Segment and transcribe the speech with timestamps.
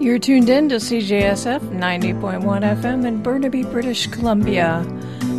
[0.00, 4.82] You're tuned in to CJSF 90.1 FM in Burnaby, British Columbia.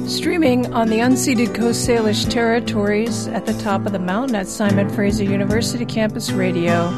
[0.05, 4.87] Streaming on the unceded Coast Salish territories at the top of the mountain at Simon
[4.87, 6.91] Fraser University Campus Radio.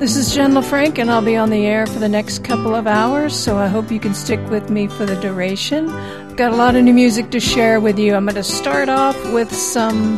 [0.00, 2.88] This is Jen LaFranc, and I'll be on the air for the next couple of
[2.88, 5.88] hours, so I hope you can stick with me for the duration.
[5.90, 8.16] I've got a lot of new music to share with you.
[8.16, 10.16] I'm going to start off with some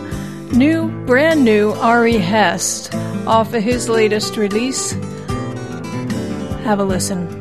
[0.57, 2.95] new, brand new Ari Hest
[3.27, 4.95] off of his latest release.
[6.71, 7.40] Have a listen.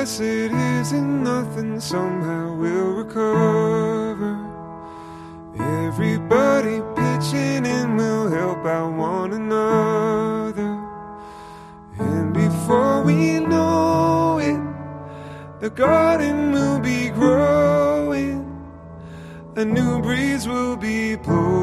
[0.00, 4.32] Is less, it isn't nothing, somehow we'll recover.
[5.58, 10.72] Everybody pitching in will help out one another.
[11.98, 14.60] And before we know it,
[15.60, 18.46] the garden will be growing,
[19.56, 21.60] a new breeze will be blowing.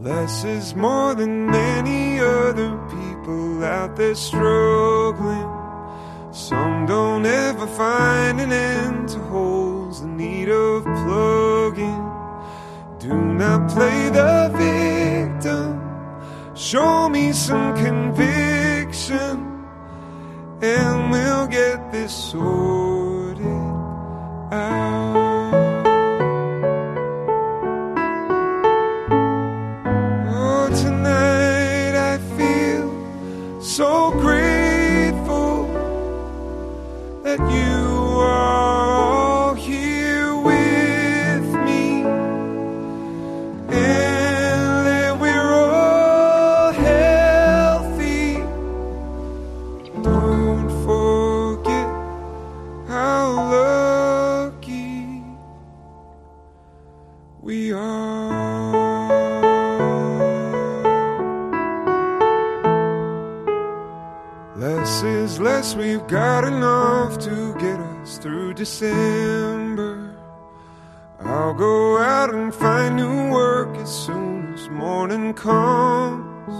[0.00, 2.76] Less is more than many other
[3.28, 5.50] people out there struggling.
[6.32, 12.04] Some don't ever find an end to holes in need of plugging.
[12.98, 15.74] Do not play the victim.
[16.54, 19.66] Show me some conviction,
[20.62, 23.46] and we'll get this sorted
[24.52, 25.07] out.
[68.58, 70.16] December.
[71.20, 76.56] I'll go out and find new work as soon as morning comes.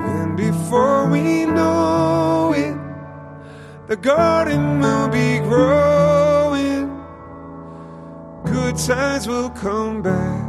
[0.00, 2.76] And before we know it,
[3.86, 6.90] the garden will be growing.
[8.44, 10.43] Good times will come back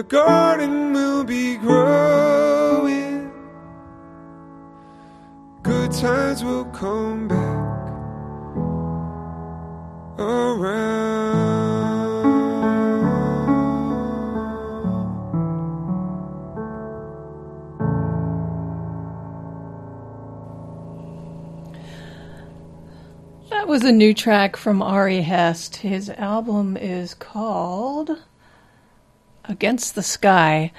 [0.00, 3.30] the garden will be growing.
[5.62, 7.36] Good times will come back
[10.18, 10.70] around.
[23.50, 25.76] That was a new track from Ari Hest.
[25.76, 28.16] His album is called
[29.50, 30.72] Against the Sky.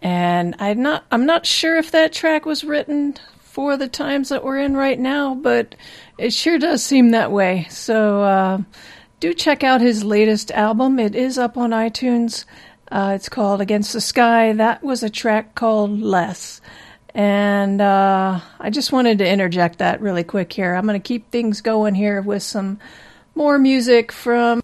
[0.00, 4.44] And I'm not I'm not sure if that track was written for the times that
[4.44, 5.74] we're in right now, but
[6.18, 7.66] it sure does seem that way.
[7.70, 8.58] So uh,
[9.20, 11.00] do check out his latest album.
[11.00, 12.44] It is up on iTunes.
[12.90, 14.52] Uh, it's called Against the Sky.
[14.52, 16.60] That was a track called Less.
[17.14, 20.74] And uh, I just wanted to interject that really quick here.
[20.74, 22.78] I'm going to keep things going here with some
[23.34, 24.62] more music from.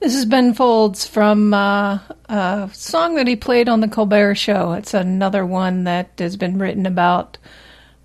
[0.00, 1.98] This is Ben Folds from uh,
[2.28, 4.74] a song that he played on The Colbert Show.
[4.74, 7.36] It's another one that has been written about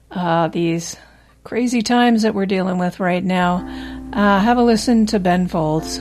[0.09, 0.97] uh, these
[1.43, 3.57] crazy times that we're dealing with right now.
[4.11, 5.99] Uh, have a listen to Ben Folds.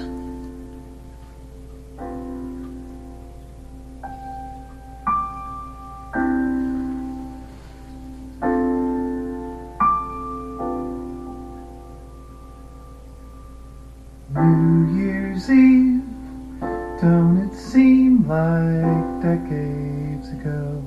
[17.02, 20.81] Don't it seem like decades ago?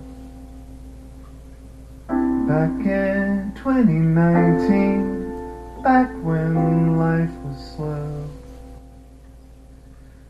[2.47, 8.29] Back in 2019, back when life was slow.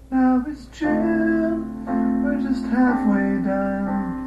[0.09, 1.85] Now it's June,
[2.23, 4.25] we're just halfway done.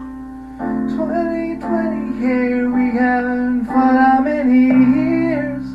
[0.91, 5.67] 2020 here, we haven't fun how many years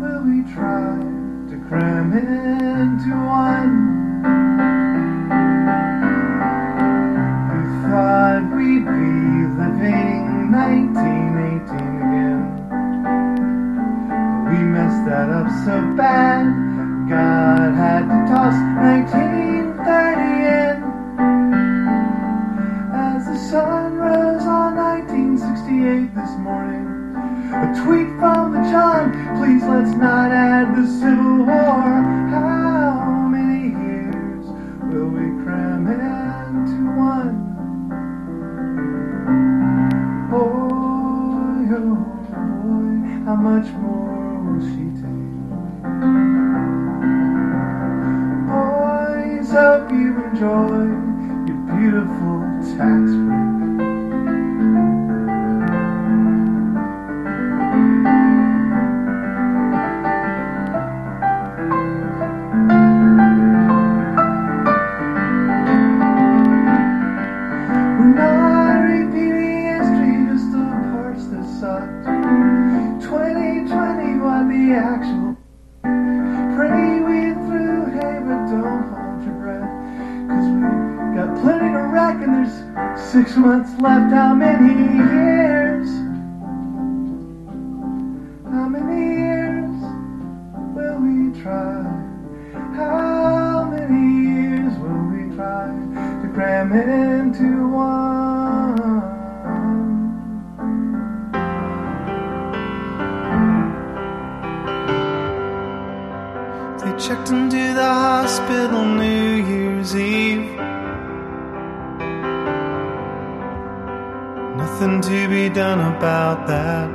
[0.00, 0.96] will we try
[1.50, 3.89] to cram into one?
[15.10, 16.46] Up so bad.
[17.08, 20.22] God had to toss 1930
[20.54, 20.76] in.
[22.94, 26.86] As the sun rose on 1968 this morning,
[27.50, 32.02] a tweet from the John, please let's not add the Civil War.
[32.30, 34.46] How many years
[34.92, 37.34] will we cram into one?
[40.30, 41.98] Boy, oh
[42.30, 44.19] boy, how much more
[49.50, 50.86] hope you enjoy
[51.48, 52.38] your beautiful
[52.78, 53.59] tax break.
[83.10, 84.14] Six months left.
[84.14, 85.88] How many years?
[88.52, 89.74] How many years
[90.76, 91.82] will we try?
[92.76, 95.66] How many years will we try
[96.22, 98.76] to cram into one?
[106.78, 109.29] They checked into the hospital New
[114.80, 116.88] Nothing to be done about that.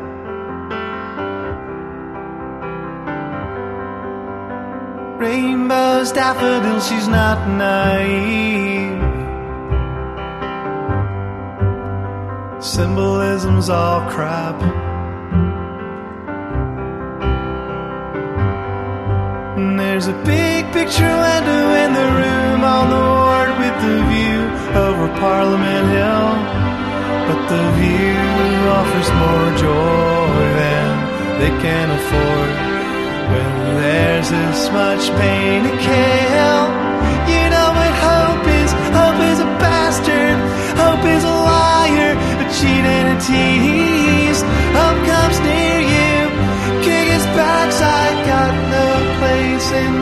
[5.19, 8.97] Rainbows, daffodils, she's not naive.
[12.59, 14.59] Symbolism's all crap.
[19.57, 24.41] And there's a big picture window in the room on the ward with the view
[24.75, 26.64] over Parliament Hill.
[27.47, 30.91] The view offers more joy than
[31.39, 32.51] they can afford.
[33.31, 33.51] When
[33.81, 36.61] there's this much pain to kill,
[37.29, 38.71] you know what hope is.
[38.97, 40.37] Hope is a bastard.
[40.81, 44.41] Hope is a liar, a cheat and a tease.
[44.73, 46.17] Hope comes near you,
[46.81, 48.25] kick his backside.
[48.25, 48.89] Got no
[49.21, 49.94] place in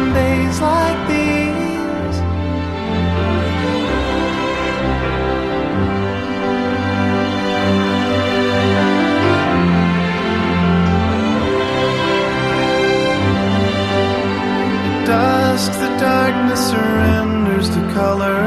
[15.65, 18.43] dusk, the darkness surrenders to color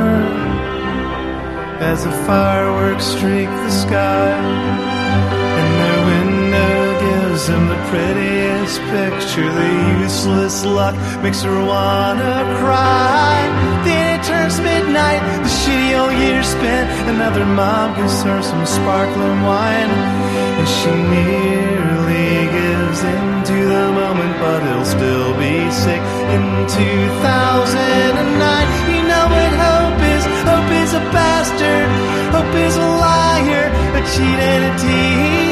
[1.80, 4.32] as the fireworks streak the sky.
[5.58, 6.76] And their window
[7.06, 9.50] gives them the prettiest picture.
[9.60, 13.36] The useless luck makes her wanna cry.
[13.84, 16.86] Then it turns midnight, the shitty old year spent.
[17.08, 19.92] Another mom gives her some sparkling wine,
[20.58, 22.25] and she nearly
[24.40, 28.66] but he'll still be sick in 2009.
[28.92, 30.24] You know what hope is?
[30.50, 31.88] Hope is a bastard.
[32.34, 33.64] Hope is a liar,
[33.98, 35.45] a cheat and a tease.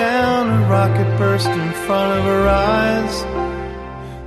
[0.00, 3.14] Down, a rocket burst in front of her eyes.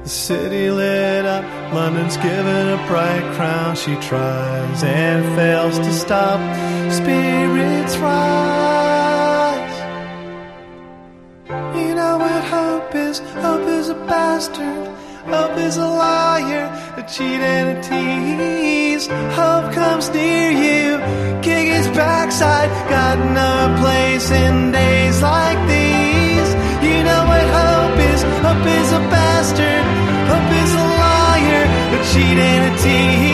[0.03, 3.75] The city lit up, London's given a bright crown.
[3.75, 6.39] She tries and fails to stop.
[6.99, 9.75] Spirits rise.
[11.79, 13.17] You know what hope is?
[13.45, 14.85] Hope is a bastard.
[15.33, 16.65] Hope is a liar,
[17.01, 19.07] a cheat and a tease.
[19.39, 20.87] Hope comes near you,
[21.41, 21.87] kick his
[22.43, 22.89] backside.
[22.89, 26.49] Got no place in days like these.
[26.87, 28.21] You know what hope is?
[28.45, 29.85] Hope is a bastard.
[30.31, 31.63] Hope is a liar,
[31.95, 33.32] a cheat and a tease.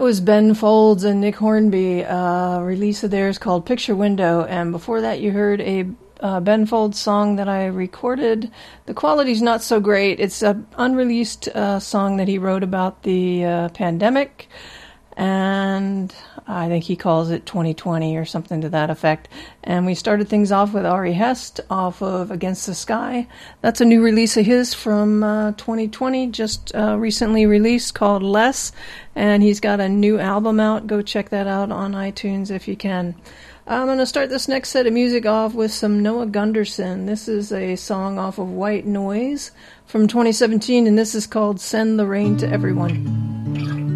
[0.00, 2.06] That was Ben Folds and Nick Hornby.
[2.06, 5.84] Uh, release of theirs called Picture Window, and before that, you heard a
[6.20, 8.50] uh, Ben Folds song that I recorded.
[8.86, 10.18] The quality's not so great.
[10.18, 14.48] It's an unreleased uh, song that he wrote about the uh, pandemic,
[15.18, 16.14] and
[16.50, 19.28] I think he calls it 2020 or something to that effect.
[19.62, 23.26] And we started things off with Ari Hest off of Against the Sky.
[23.60, 28.72] That's a new release of his from uh, 2020, just uh, recently released called Less.
[29.14, 30.86] And he's got a new album out.
[30.86, 33.14] Go check that out on iTunes if you can.
[33.66, 37.06] I'm going to start this next set of music off with some Noah Gundersen.
[37.06, 39.52] This is a song off of White Noise
[39.86, 43.89] from 2017, and this is called Send the Rain to Everyone.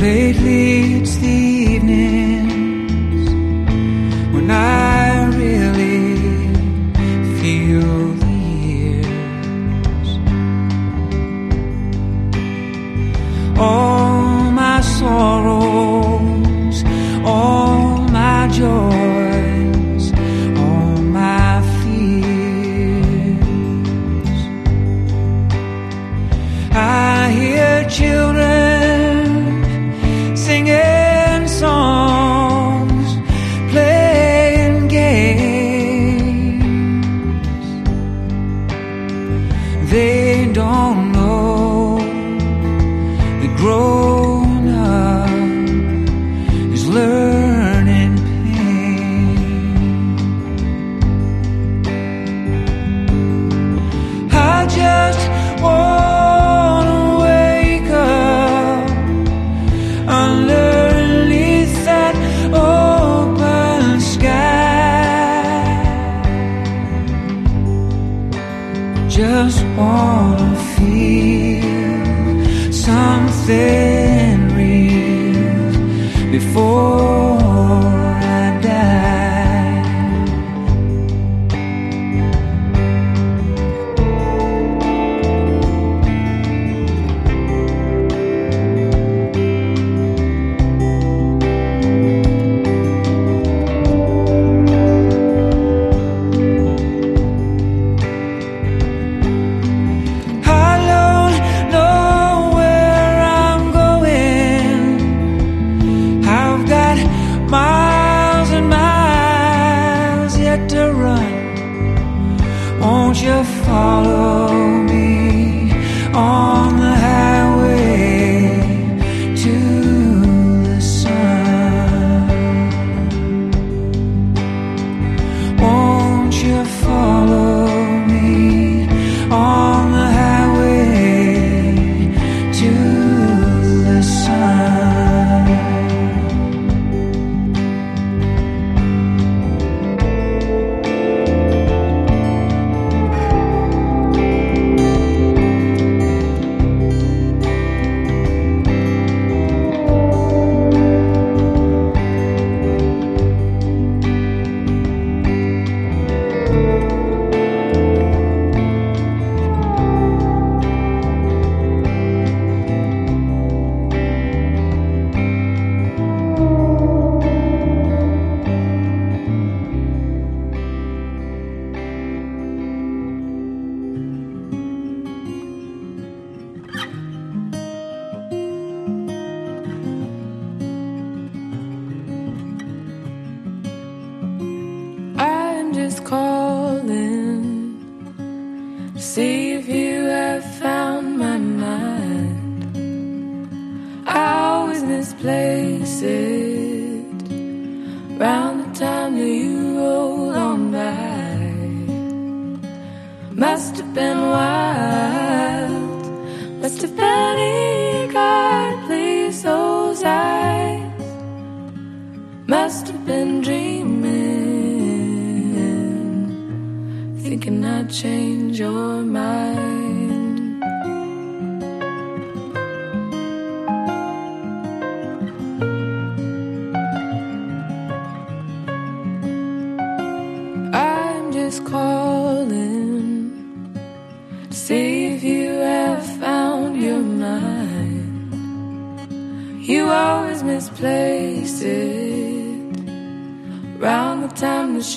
[0.00, 1.39] Lately it's the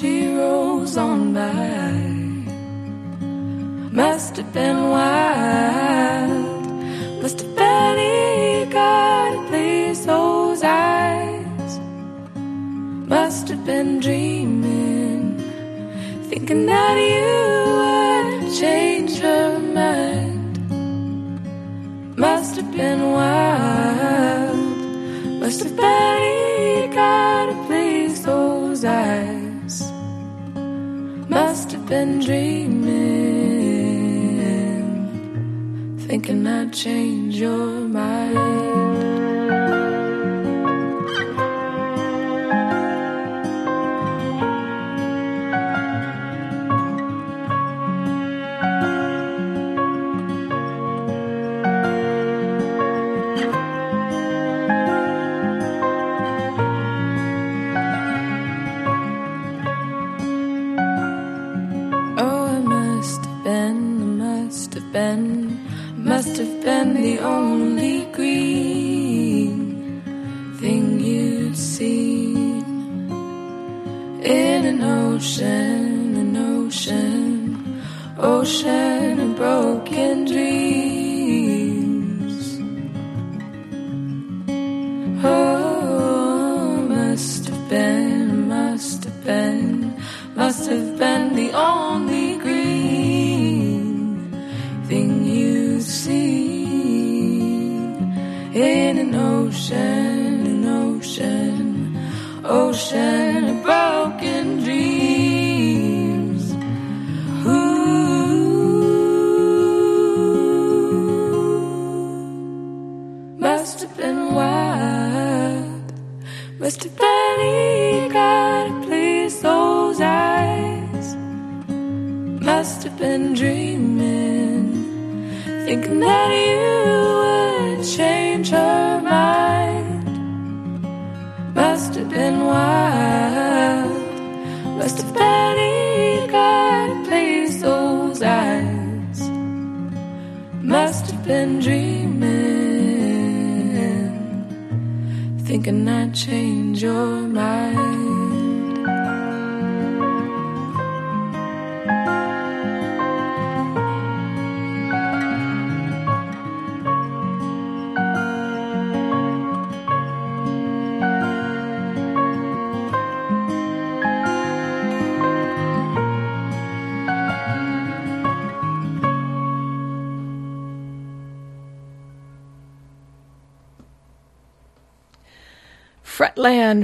[0.04, 0.33] she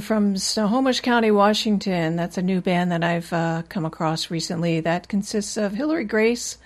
[0.09, 2.15] from Snohomish County, Washington.
[2.15, 4.79] That's a new band that I've uh, come across recently.
[4.79, 6.57] That consists of Hillary Grace,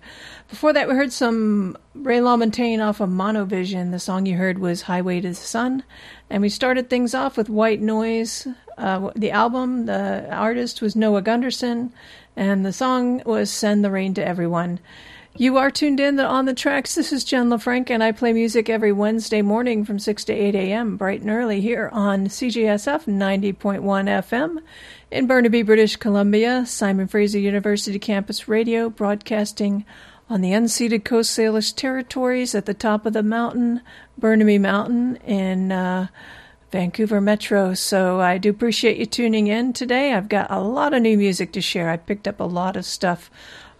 [0.50, 3.90] Before that, we heard some Ray LaMontagne off of Monovision.
[3.90, 5.84] The song you heard was "Highway to the Sun,"
[6.28, 8.46] and we started things off with White Noise.
[8.76, 11.90] Uh, the album, the artist was Noah Gundersen,
[12.36, 14.80] and the song was "Send the Rain to Everyone."
[15.40, 16.96] You are tuned in on the tracks.
[16.96, 20.56] This is Jen LaFranc, and I play music every Wednesday morning from 6 to 8
[20.56, 24.60] a.m., bright and early, here on CJSF 90.1 FM
[25.12, 29.84] in Burnaby, British Columbia, Simon Fraser University Campus Radio, broadcasting
[30.28, 33.80] on the unceded Coast Salish territories at the top of the mountain,
[34.18, 36.08] Burnaby Mountain, in uh,
[36.72, 37.74] Vancouver Metro.
[37.74, 40.14] So I do appreciate you tuning in today.
[40.14, 41.90] I've got a lot of new music to share.
[41.90, 43.30] I picked up a lot of stuff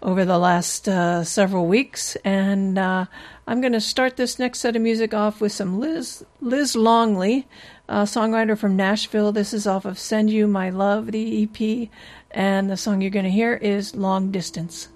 [0.03, 3.07] over the last uh, several weeks, and uh,
[3.47, 7.47] I'm going to start this next set of music off with some Liz Liz Longley,
[7.89, 9.33] a songwriter from Nashville.
[9.33, 11.89] This is off of "Send You My Love," the EP,
[12.31, 14.89] and the song you're going to hear is "Long Distance."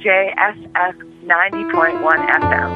[0.00, 2.00] CJSF 90.1
[2.40, 2.70] FM.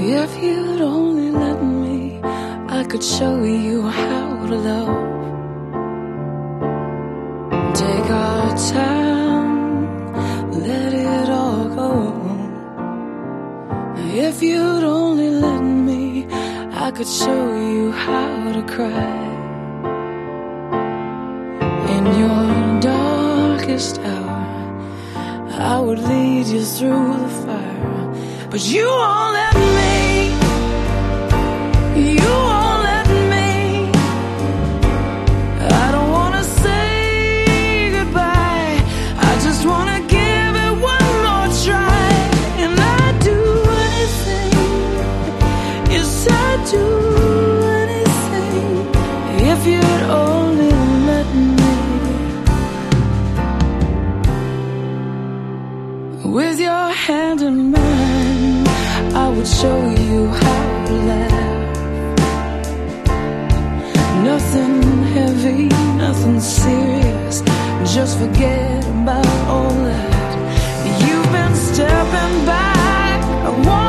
[0.00, 4.99] If you'd only let me, I could show you how to love.
[14.40, 16.26] If you'd only let me,
[16.72, 19.18] I could show you how to cry.
[21.94, 24.46] In your darkest hour,
[25.74, 28.48] I would lead you through the fire.
[28.50, 30.32] But you won't let me.
[32.14, 32.49] You
[59.40, 61.76] will show you how to laugh.
[64.22, 64.82] Nothing
[65.14, 67.40] heavy, nothing serious.
[67.94, 70.30] Just forget about all that.
[71.00, 73.79] You've been stepping back.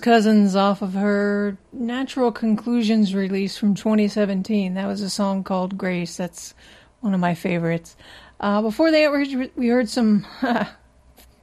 [0.00, 4.74] Cousins off of her Natural Conclusions release from 2017.
[4.74, 6.16] That was a song called Grace.
[6.16, 6.54] That's
[7.00, 7.96] one of my favorites.
[8.40, 10.26] Uh, before that, we heard some.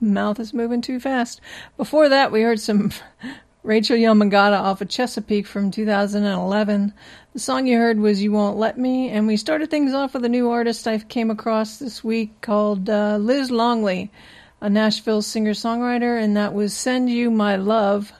[0.01, 1.41] mouth is moving too fast.
[1.75, 2.91] Before that, we heard some
[3.63, 6.93] Rachel Yamagata off of Chesapeake from 2011.
[7.33, 10.25] The song you heard was You Won't Let Me, and we started things off with
[10.25, 14.11] a new artist I came across this week called uh, Liz Longley,
[14.61, 18.13] a Nashville singer songwriter, and that was Send You My Love.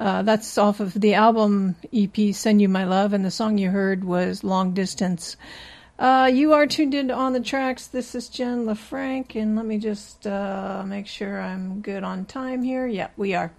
[0.00, 3.68] Uh, that's off of the album EP Send You My Love, and the song you
[3.68, 5.36] heard was Long Distance.
[5.98, 7.86] Uh, you are tuned in On the Tracks.
[7.86, 12.62] This is Jen LaFranc, and let me just uh, make sure I'm good on time
[12.62, 12.86] here.
[12.86, 13.52] Yeah, we are.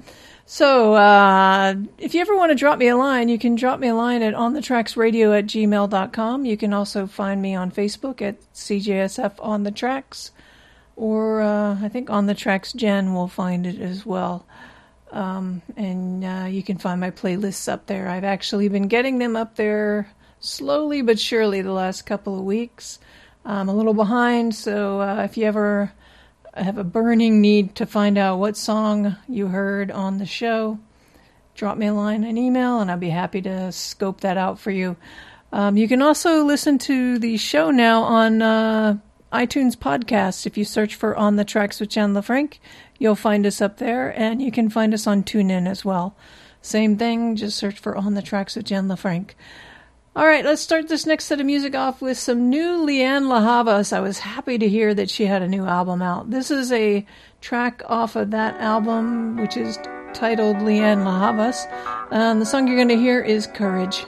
[0.48, 3.90] So, uh, if you ever want to drop me a line, you can drop me
[3.90, 6.46] a line at onthetracksradio at gmail.com.
[6.46, 10.32] You can also find me on Facebook at CJSF On The Tracks,
[10.96, 14.48] or uh, I think On The Tracks Jen will find it as well.
[15.12, 18.08] Um, and uh, you can find my playlists up there.
[18.08, 20.10] I've actually been getting them up there
[20.40, 23.00] slowly but surely the last couple of weeks.
[23.46, 25.92] I'm a little behind, so uh, if you ever
[26.54, 30.80] have a burning need to find out what song you heard on the show,
[31.56, 34.72] drop me a line, an email, and I'll be happy to scope that out for
[34.72, 34.96] you.
[35.52, 38.98] Um, you can also listen to the show now on uh,
[39.34, 40.46] iTunes podcasts.
[40.46, 42.58] If you search for On the Tracks with Jen LaFranc,
[43.02, 46.16] you'll find us up there, and you can find us on TuneIn as well.
[46.62, 49.32] Same thing, just search for On the Tracks with Jen LaFranc.
[50.16, 53.42] All right, let's start this next set of music off with some new Lianne La
[53.42, 53.92] Havas.
[53.92, 56.30] I was happy to hear that she had a new album out.
[56.30, 57.04] This is a
[57.40, 59.80] track off of that album, which is
[60.14, 61.66] titled Lianne La Havas.
[62.12, 64.06] And the song you're going to hear is Courage.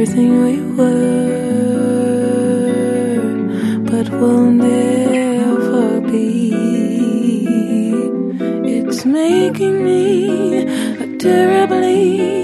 [0.00, 1.60] Everything we were,
[3.84, 6.54] but we'll never be.
[8.64, 12.39] It's making me terribly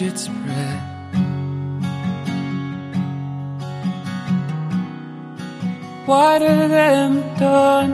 [0.00, 0.82] watch it spread.
[6.06, 7.90] Wider than dawn,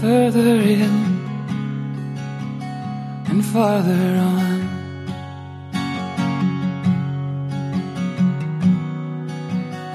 [0.00, 0.94] further in
[3.28, 4.58] and farther on.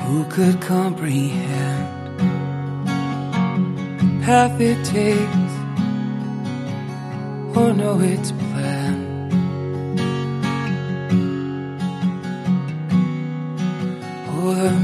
[0.05, 2.19] Who could comprehend
[3.99, 5.53] the path it takes
[7.57, 8.52] or know its?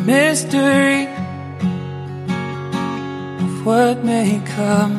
[0.10, 1.06] Mystery
[3.46, 4.96] of what may come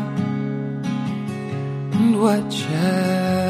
[1.95, 3.50] and what shall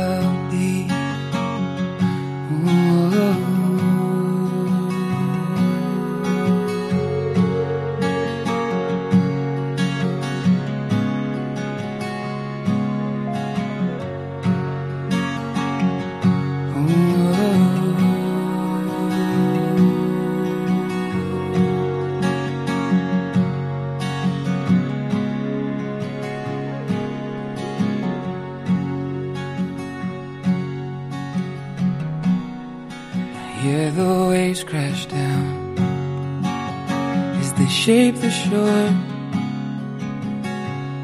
[38.21, 38.93] the shore,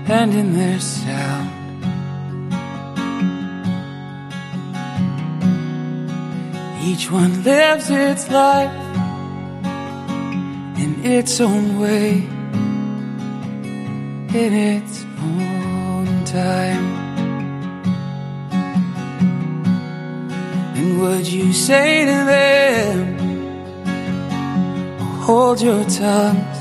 [0.09, 1.51] and in their sound,
[6.85, 8.73] each one lives its life
[10.79, 12.29] in its own way,
[14.43, 16.87] in its own time.
[20.77, 23.17] And would you say to them,
[25.23, 26.56] hold your tongues, or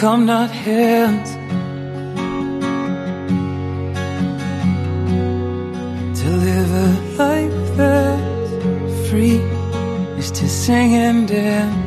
[0.00, 1.30] come not hands?
[6.20, 9.40] To live a life that's free
[10.18, 11.85] is to sing and dance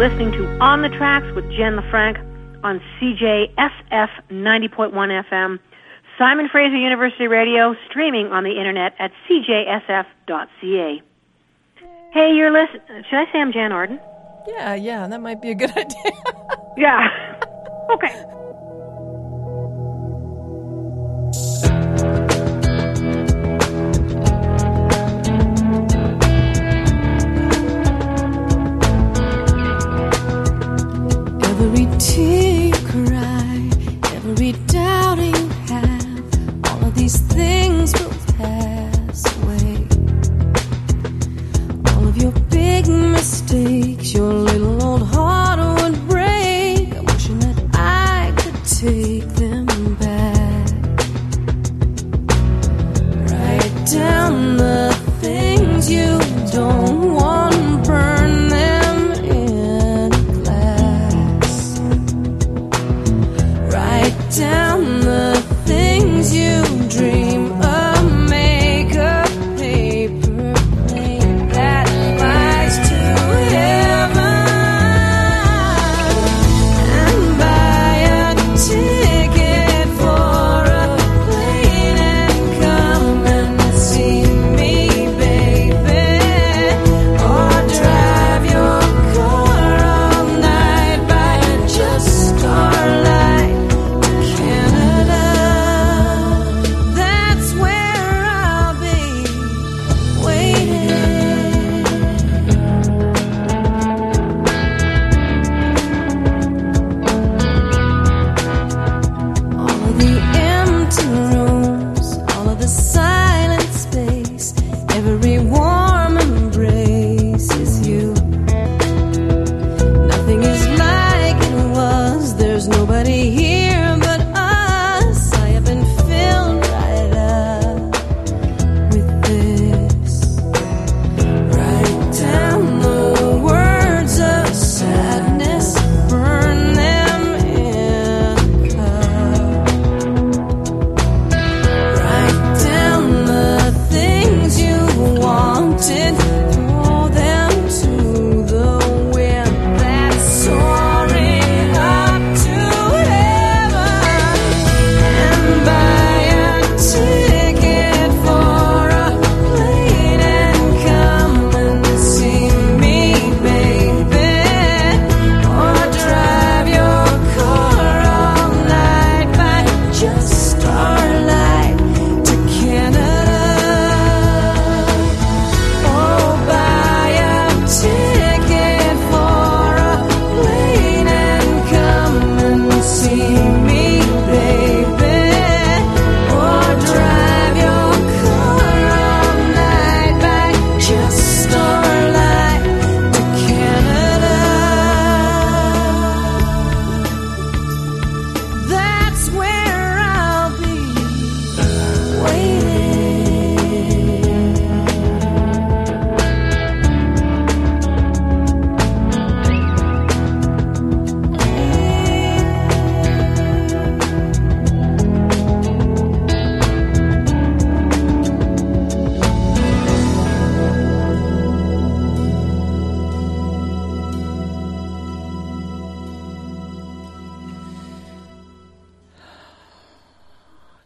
[0.00, 2.16] listening to On the Tracks with Jen LaFranc
[2.64, 5.58] on CJSF 90.1 FM,
[6.16, 11.02] Simon Fraser University Radio, streaming on the internet at cjsf.ca.
[12.14, 13.04] Hey, you're listening.
[13.10, 14.00] Should I say I'm Jann Arden?
[14.48, 16.12] Yeah, yeah, that might be a good idea.
[16.78, 17.36] yeah.
[17.90, 18.24] Okay.
[43.50, 44.29] Takes your.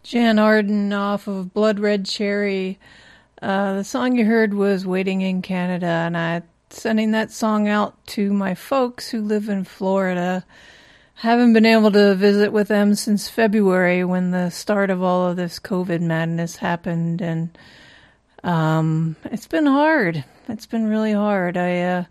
[0.04, 2.78] Jann Arden off of Blood Red Cherry.
[3.40, 8.06] Uh, the song you heard was Waiting in Canada, and I'm sending that song out
[8.08, 10.44] to my folks who live in Florida.
[11.14, 15.36] Haven't been able to visit with them since February when the start of all of
[15.36, 17.56] this COVID madness happened, and
[18.42, 20.22] um, it's been hard.
[20.50, 21.56] It's been really hard.
[21.56, 22.04] I uh,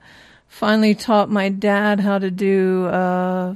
[0.48, 2.88] finally taught my dad how to do.
[2.88, 3.54] Uh,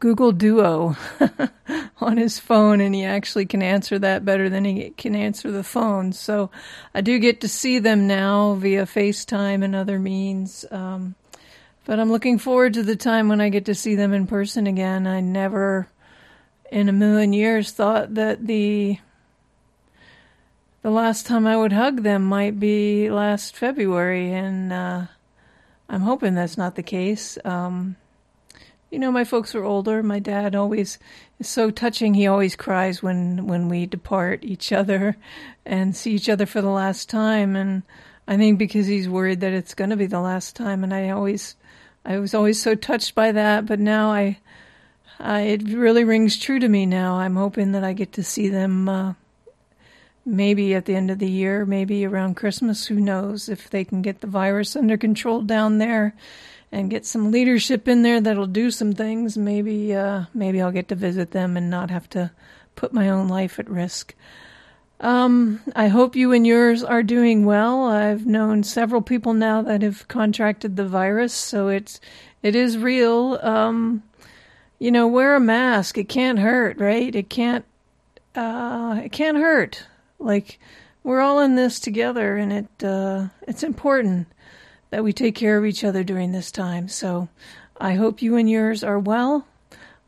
[0.00, 0.96] Google Duo
[2.00, 5.62] on his phone, and he actually can answer that better than he can answer the
[5.62, 6.12] phone.
[6.12, 6.50] So
[6.94, 10.64] I do get to see them now via FaceTime and other means.
[10.70, 11.14] Um,
[11.84, 14.66] but I'm looking forward to the time when I get to see them in person
[14.66, 15.06] again.
[15.06, 15.88] I never
[16.70, 18.98] in a million years thought that the
[20.82, 25.06] the last time I would hug them might be last February, and uh,
[25.90, 27.36] I'm hoping that's not the case.
[27.44, 27.96] Um,
[28.90, 30.02] you know, my folks are older.
[30.02, 30.98] My dad always
[31.38, 32.14] is so touching.
[32.14, 35.16] He always cries when when we depart each other
[35.64, 37.54] and see each other for the last time.
[37.54, 37.82] And
[38.26, 40.82] I think because he's worried that it's going to be the last time.
[40.82, 41.56] And I always,
[42.04, 43.66] I was always so touched by that.
[43.66, 44.38] But now I,
[45.20, 47.14] I it really rings true to me now.
[47.14, 48.88] I'm hoping that I get to see them.
[48.88, 49.14] Uh,
[50.26, 52.86] maybe at the end of the year, maybe around Christmas.
[52.86, 56.14] Who knows if they can get the virus under control down there
[56.72, 60.88] and get some leadership in there that'll do some things, maybe uh, maybe I'll get
[60.88, 62.30] to visit them and not have to
[62.76, 64.14] put my own life at risk.
[65.00, 67.86] Um, I hope you and yours are doing well.
[67.86, 72.00] I've known several people now that have contracted the virus, so it's
[72.42, 73.38] it is real.
[73.42, 74.02] Um,
[74.78, 75.98] you know, wear a mask.
[75.98, 77.14] It can't hurt, right?
[77.14, 77.64] It can't.
[78.34, 79.86] Uh, it can't hurt.
[80.18, 80.58] Like
[81.02, 84.28] we're all in this together, and it uh, it's important
[84.90, 86.88] that we take care of each other during this time.
[86.88, 87.28] So
[87.80, 89.46] I hope you and yours are well.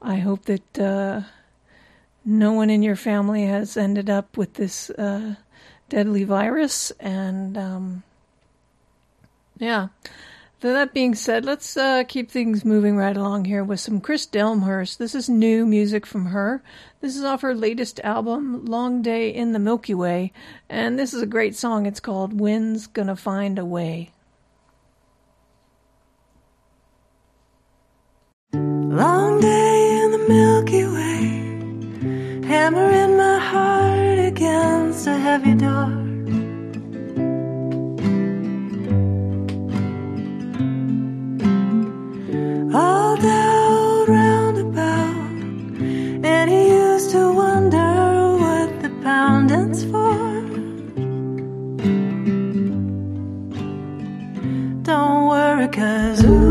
[0.01, 1.23] I hope that uh,
[2.25, 5.37] no one in your family has ended up with this uh,
[5.89, 6.91] deadly virus.
[6.99, 8.03] And um,
[9.59, 9.89] yeah.
[10.61, 14.27] So that being said, let's uh, keep things moving right along here with some Kris
[14.27, 14.97] Delmhorst.
[14.97, 16.63] This is new music from her.
[17.01, 20.33] This is off her latest album, Long Day in the Milky Way,
[20.69, 21.87] and this is a great song.
[21.87, 24.13] It's called Wind's Gonna Find a Way.
[28.93, 35.89] Long day in the Milky Way, hammering my heart against a heavy door.
[42.75, 45.17] All doubt roundabout,
[46.23, 50.43] and he used to wonder what the pounding's for.
[54.83, 56.42] Don't worry, cause ooh.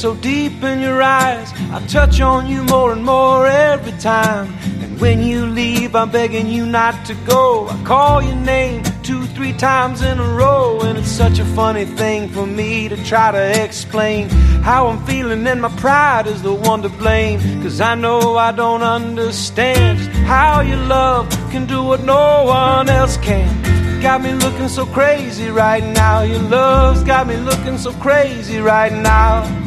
[0.00, 1.52] So deep in your eyes.
[1.70, 4.50] I touch on you more and more every time.
[4.80, 7.68] And when you leave, I'm begging you not to go.
[7.68, 10.80] I call your name two, three times in a row.
[10.80, 14.30] And it's such a funny thing for me to try to explain
[14.62, 17.62] how I'm feeling, and my pride is the one to blame.
[17.62, 23.18] Cause I know I don't understand how your love can do what no one else
[23.18, 24.00] can.
[24.00, 26.22] Got me looking so crazy right now.
[26.22, 29.59] Your love's got me looking so crazy right now.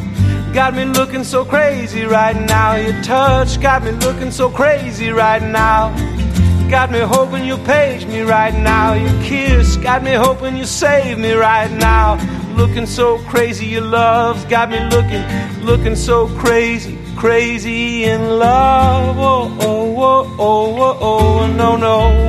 [0.54, 2.76] Got me looking so crazy right now.
[2.76, 5.90] Your touch got me looking so crazy right now.
[6.70, 8.92] Got me hoping you'll page me right now.
[8.94, 12.18] Your kiss got me hoping you save me right now.
[12.54, 15.24] Looking so crazy, your love's got me looking,
[15.64, 19.18] looking so crazy, crazy in love.
[19.18, 22.23] Oh, oh, oh, oh, oh, oh, no, no.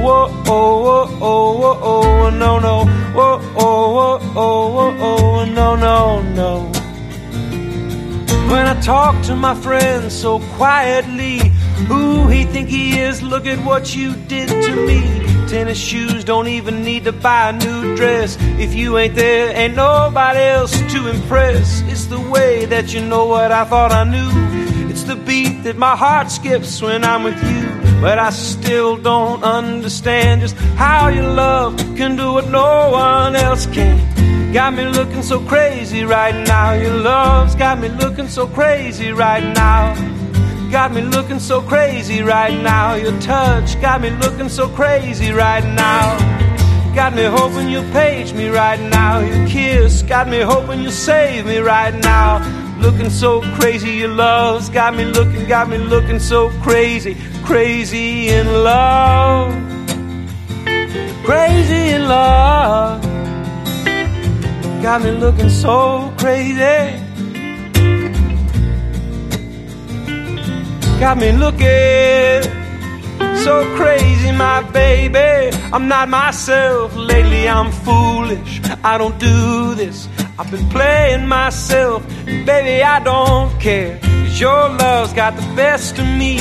[8.86, 11.40] Talk to my friends so quietly,
[11.88, 13.24] who he think he is?
[13.24, 15.02] Look at what you did to me.
[15.48, 18.38] Tennis shoes don't even need to buy a new dress.
[18.60, 21.82] If you ain't there, ain't nobody else to impress.
[21.88, 24.30] It's the way that you know what I thought I knew.
[24.92, 28.02] It's the beat that my heart skips when I'm with you.
[28.02, 33.66] But I still don't understand just how your love can do what no one else
[33.66, 34.05] can.
[34.56, 36.72] Got me looking so crazy right now.
[36.72, 39.94] Your love's got me looking so crazy right now.
[40.72, 42.94] Got me looking so crazy right now.
[42.94, 46.18] Your touch got me looking so crazy right now.
[46.96, 49.20] Got me hoping you'll page me right now.
[49.20, 52.40] Your kiss got me hoping you'll save me right now.
[52.80, 58.48] Looking so crazy, your love's got me looking, got me looking so crazy, crazy in
[58.64, 59.52] love.
[61.26, 63.05] Crazy in love.
[64.86, 66.60] Got me looking so crazy.
[71.00, 72.44] Got me looking
[73.44, 75.58] so crazy, my baby.
[75.74, 76.96] I'm not myself.
[76.96, 78.62] Lately, I'm foolish.
[78.84, 80.08] I don't do this.
[80.38, 82.08] I've been playing myself.
[82.28, 83.98] Baby, I don't care.
[83.98, 86.38] Cause your love's got the best of me.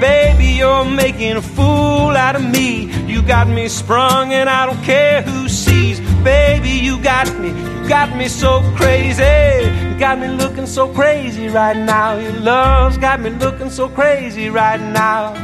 [0.00, 2.90] Baby, you're making a fool out of me.
[3.04, 6.00] You got me sprung, and I don't care who sees.
[6.24, 7.81] Baby, you got me.
[7.88, 9.98] Got me so crazy.
[9.98, 12.18] Got me looking so crazy right now.
[12.18, 15.34] Your love's got me looking so crazy right now.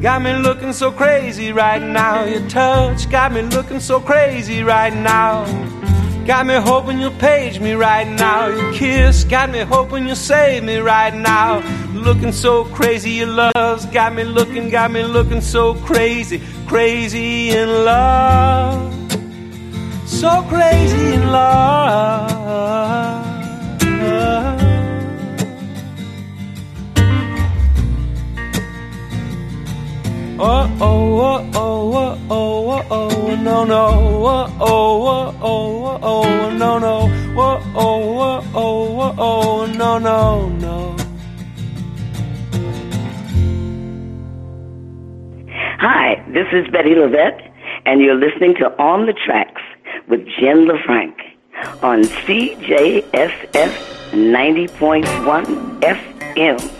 [0.00, 2.24] Got me looking so crazy right now.
[2.24, 5.44] Your touch got me looking so crazy right now.
[6.26, 8.46] Got me hoping you'll page me right now.
[8.46, 11.60] Your kiss got me hoping you'll save me right now.
[11.92, 17.68] Looking so crazy, your love's got me looking, got me looking so crazy, crazy in
[17.84, 19.03] love.
[20.24, 22.30] So crazy in love.
[30.40, 33.86] Oh, oh, oh, oh, oh, oh, oh, no, no,
[34.24, 40.96] oh, oh, oh, oh, oh, no, no, oh, oh, oh, oh, oh, no, no, no.
[45.80, 47.52] Hi, this is Bettye LaVette,
[47.84, 49.60] and you're listening to On the Tracks
[50.08, 51.14] with Jen LeFranc
[51.82, 53.72] on CJSF
[54.12, 56.73] 90.1 FM.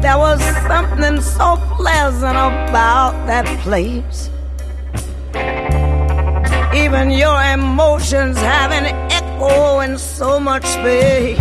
[0.00, 4.30] There was something so pleasant about that place.
[6.74, 11.38] Even your emotions have an echo in so much space.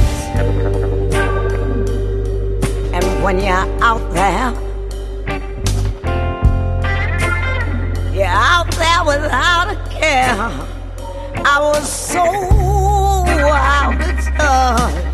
[2.96, 4.54] And when you're out there.
[8.16, 10.50] You're out there without a care.
[11.46, 12.58] I was so
[13.58, 15.07] out of touch.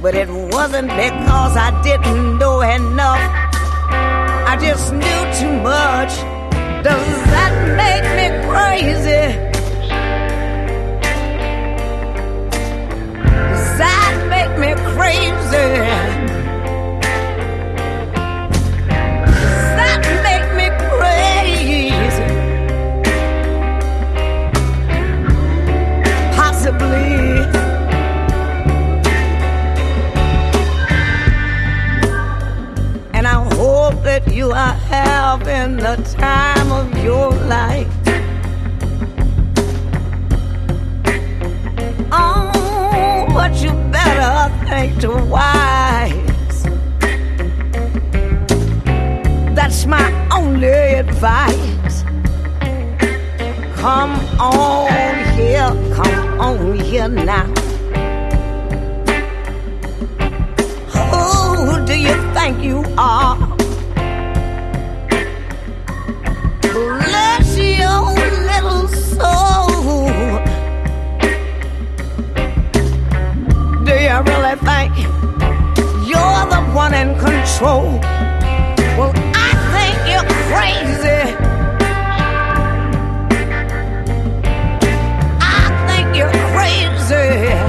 [0.00, 3.18] But it wasn't because I didn't know enough.
[4.46, 6.14] I just knew too much.
[6.84, 9.26] Does that make me crazy?
[13.50, 16.37] Does that make me crazy?
[34.08, 37.92] That you are having the time of your life.
[42.10, 44.34] Oh, but you better
[44.66, 46.58] think twice.
[49.54, 51.96] That's my only advice.
[53.76, 57.46] Come on here, come on here now.
[60.94, 63.47] Who do you think you are?
[74.18, 74.96] You really think
[76.08, 78.00] you're the one in control?
[78.98, 81.22] Well, I think you're crazy.
[85.40, 87.67] I think you're crazy.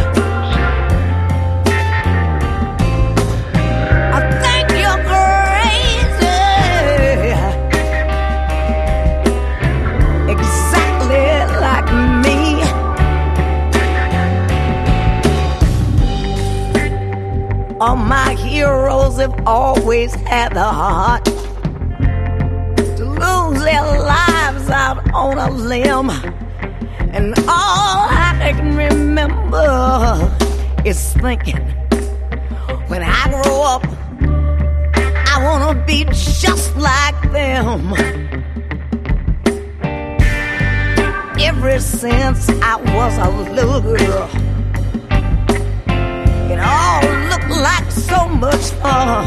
[18.59, 21.23] Heroes have always had the heart
[22.97, 23.85] to lose their
[24.15, 26.09] lives out on a limb.
[27.15, 29.65] And all I can remember
[30.83, 31.61] is thinking,
[32.91, 33.85] when I grow up,
[35.33, 36.03] I wanna be
[36.41, 37.93] just like them.
[41.49, 44.29] Ever since I was a little girl,
[46.51, 47.18] it all
[47.59, 49.25] like so much fun.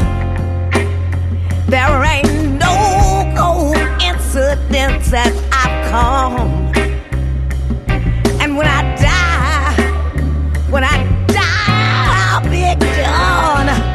[1.67, 2.73] There ain't no
[3.37, 6.73] coincidence that I've come.
[8.41, 11.43] And when I die, when I die,
[12.17, 13.92] I'll be gone.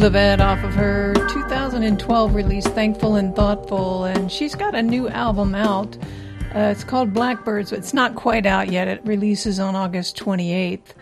[0.00, 5.54] LaVette off of her 2012 release, Thankful and Thoughtful, and she's got a new album
[5.54, 5.96] out.
[6.54, 7.70] Uh, it's called Blackbirds.
[7.70, 8.88] But it's not quite out yet.
[8.88, 10.94] It releases on August 28th,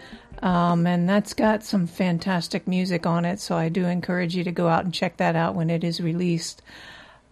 [0.42, 3.40] um, and that's got some fantastic music on it.
[3.40, 6.00] So I do encourage you to go out and check that out when it is
[6.00, 6.62] released.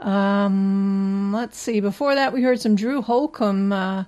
[0.00, 1.80] Um, let's see.
[1.80, 4.04] Before that, we heard some Drew Holcomb uh,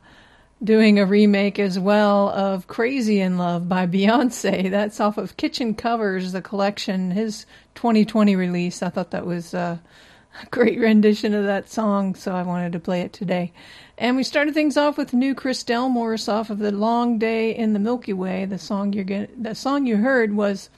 [0.62, 4.70] doing a remake as well of Crazy in Love by Beyonce.
[4.70, 8.82] That's off of Kitchen Covers, the collection, his 2020 release.
[8.82, 9.78] I thought that was uh,
[10.42, 13.52] a great rendition of that song, so I wanted to play it today.
[13.96, 17.72] And we started things off with new Kris Delmhorst off of the Long Day in
[17.72, 18.44] the Milky Way.
[18.44, 20.68] The song you're gonna, the song you heard was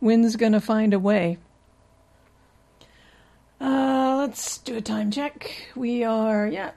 [0.00, 1.38] "Wind's Gonna Find a Way."
[3.58, 5.70] Uh, let's do a time check.
[5.74, 6.72] We are yeah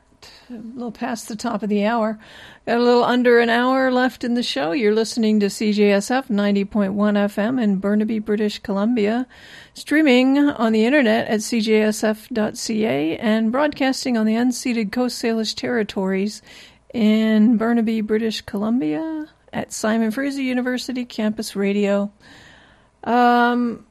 [0.49, 2.19] a little past the top of the hour.
[2.65, 4.71] Got a little under an hour left in the show.
[4.71, 9.27] You're listening to CJSF 90.1 FM in Burnaby, British Columbia,
[9.73, 16.41] streaming on the internet at cjsf.ca and broadcasting on the unceded Coast Salish territories
[16.93, 22.11] in Burnaby, British Columbia at Simon Fraser University Campus Radio.
[23.03, 23.85] Um,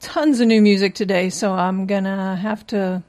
[0.00, 3.02] tons of new music today, so I'm gonna have to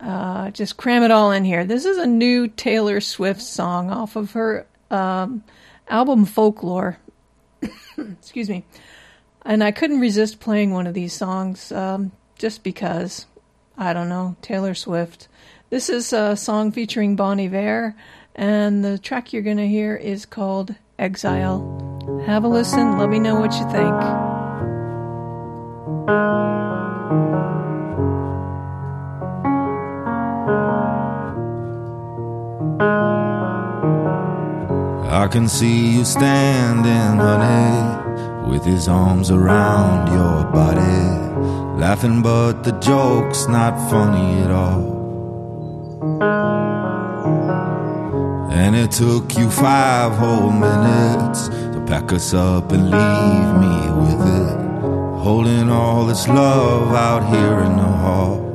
[0.00, 1.64] uh, just cram it all in here.
[1.64, 5.42] This is a new Taylor Swift song off of her um,
[5.88, 6.98] album Folklore.
[7.98, 8.64] Excuse me.
[9.42, 13.26] And I couldn't resist playing one of these songs um, just because.
[13.78, 15.28] I don't know, Taylor Swift.
[15.68, 17.94] This is a song featuring Bon Iver,
[18.34, 22.22] and the track you're going to hear is called Exile.
[22.24, 23.94] Have a listen, let me know what you think.
[35.26, 42.70] I can see you standing, honey, with his arms around your body, laughing, but the
[42.78, 44.94] joke's not funny at all.
[48.52, 54.20] And it took you five whole minutes to pack us up and leave me with
[54.40, 54.56] it,
[55.24, 58.46] holding all this love out here in the hall.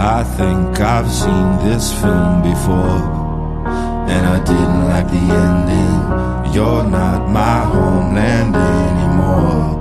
[0.00, 3.04] I think I've seen this film before,
[4.08, 6.54] and I didn't like the ending.
[6.54, 9.76] You're not my homeland anymore.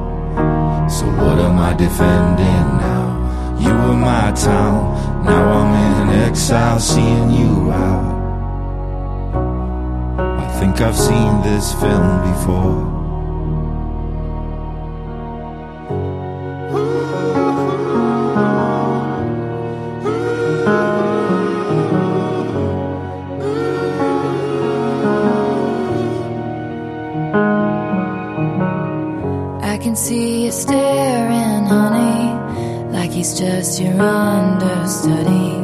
[0.89, 3.57] So what am I defending now?
[3.61, 8.19] You were my town, now I'm in exile, seeing you out.
[10.19, 12.98] I think I've seen this film before.
[29.99, 32.31] See you staring, honey,
[32.89, 35.57] like he's just your understudy,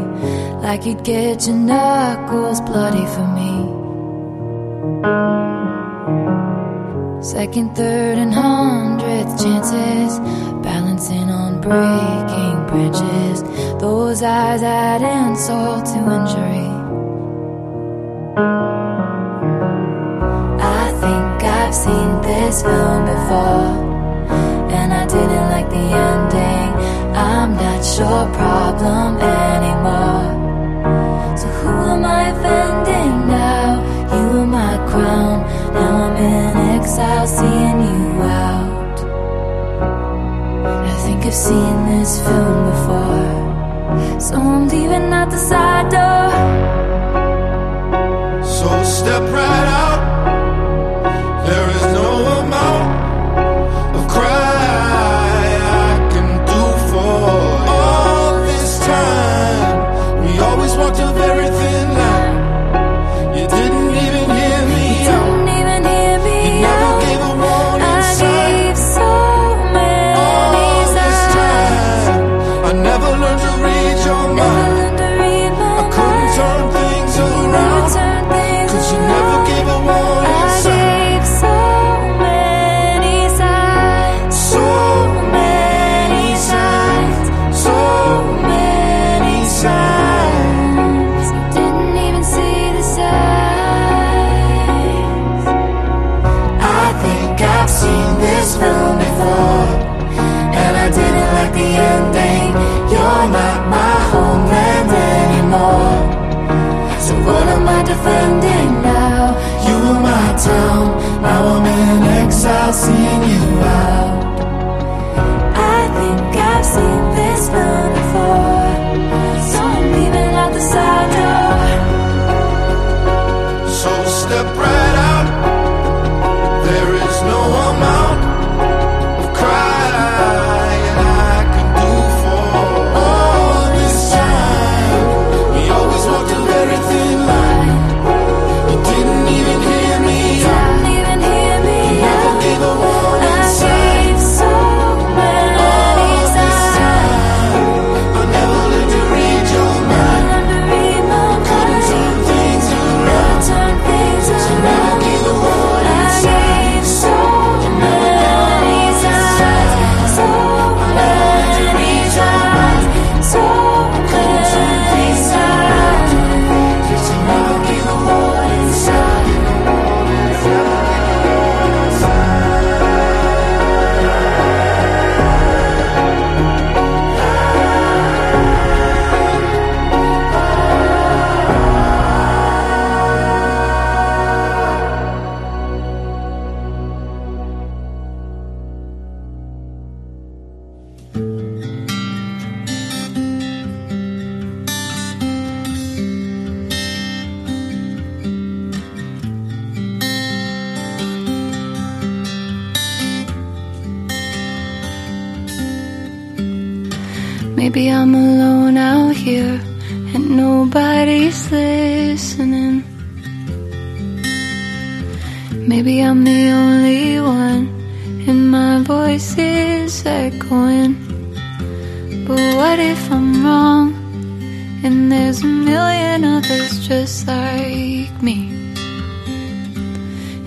[0.61, 3.51] like you'd get your knuckles bloody for me.
[7.23, 10.19] Second, third, and hundredth chances,
[10.61, 13.41] balancing on breaking branches.
[13.79, 16.69] Those eyes add insult to injury.
[20.61, 23.94] I think I've seen this film before,
[24.81, 26.69] and I didn't like the ending.
[27.31, 29.09] I'm not your problem
[29.51, 30.27] anymore.
[31.39, 33.67] So who am I offending now?
[34.15, 35.37] You were my crown,
[35.73, 38.05] now I'm in exile, seeing you
[38.43, 38.97] out.
[40.91, 46.27] I think I've seen this film before, so I'm leaving out the side door.
[48.57, 49.74] So step right out.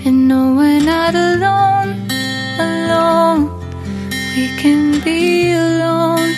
[0.09, 1.91] And no, we're not alone,
[2.59, 3.41] alone.
[4.35, 6.33] We can be alone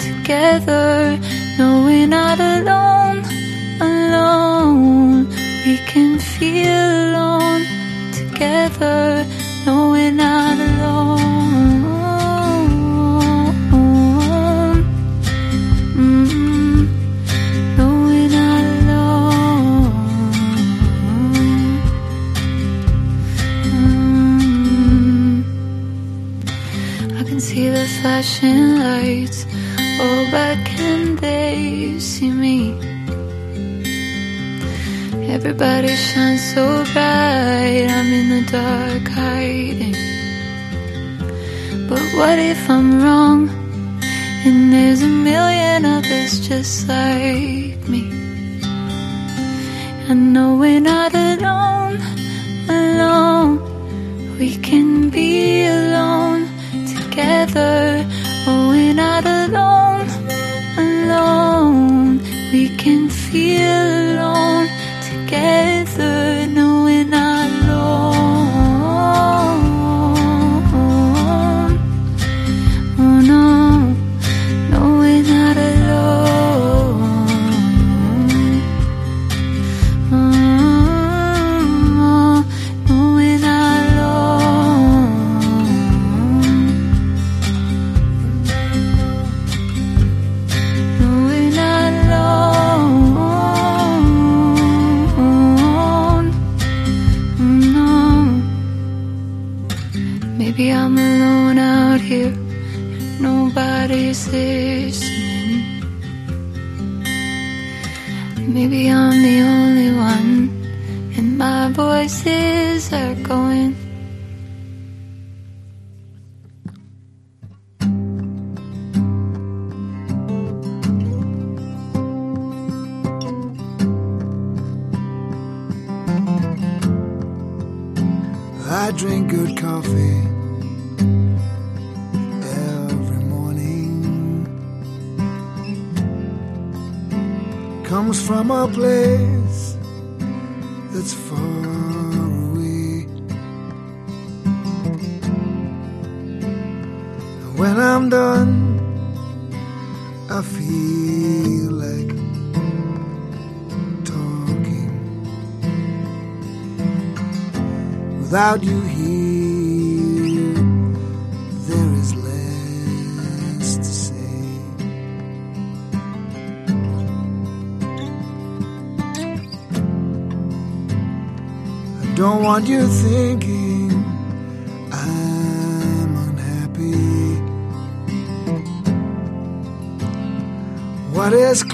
[0.00, 1.20] together.
[1.58, 3.18] No, we're not alone,
[3.78, 5.28] alone.
[5.66, 7.62] We can feel alone
[8.20, 9.26] together.
[9.66, 10.29] No, we're not
[28.20, 29.46] flashing lights.
[29.98, 32.72] Oh, but can they see me?
[35.36, 37.86] Everybody shines so bright.
[37.96, 39.96] I'm in the dark hiding.
[41.88, 43.48] But what if I'm wrong?
[44.44, 48.02] And there's a million others just like me.
[50.10, 51.96] I know we're not alone,
[52.68, 54.38] alone.
[54.38, 56.48] We can be alone
[56.94, 57.89] together.
[59.22, 60.08] Not alone,
[60.78, 62.20] alone.
[62.52, 63.69] We can feel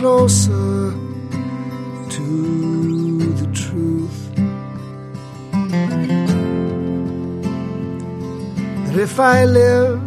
[0.06, 0.92] closer
[2.08, 2.26] to
[3.40, 4.20] the truth?
[8.84, 10.05] that if I lived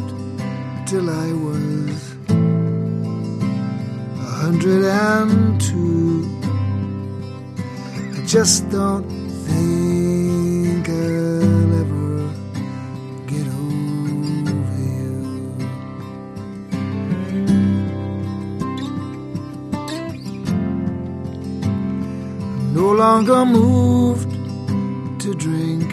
[25.30, 25.90] to drink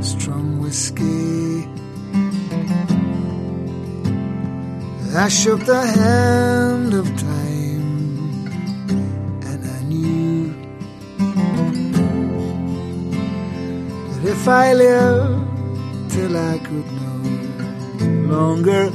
[0.00, 1.68] strong whiskey.
[5.16, 8.46] I shook the hand of time
[9.50, 10.54] and I knew
[14.10, 17.16] that if I lived till I could no
[18.34, 18.90] longer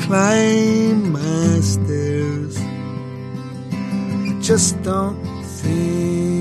[0.00, 2.56] climb my stairs,
[3.72, 6.39] I just don't think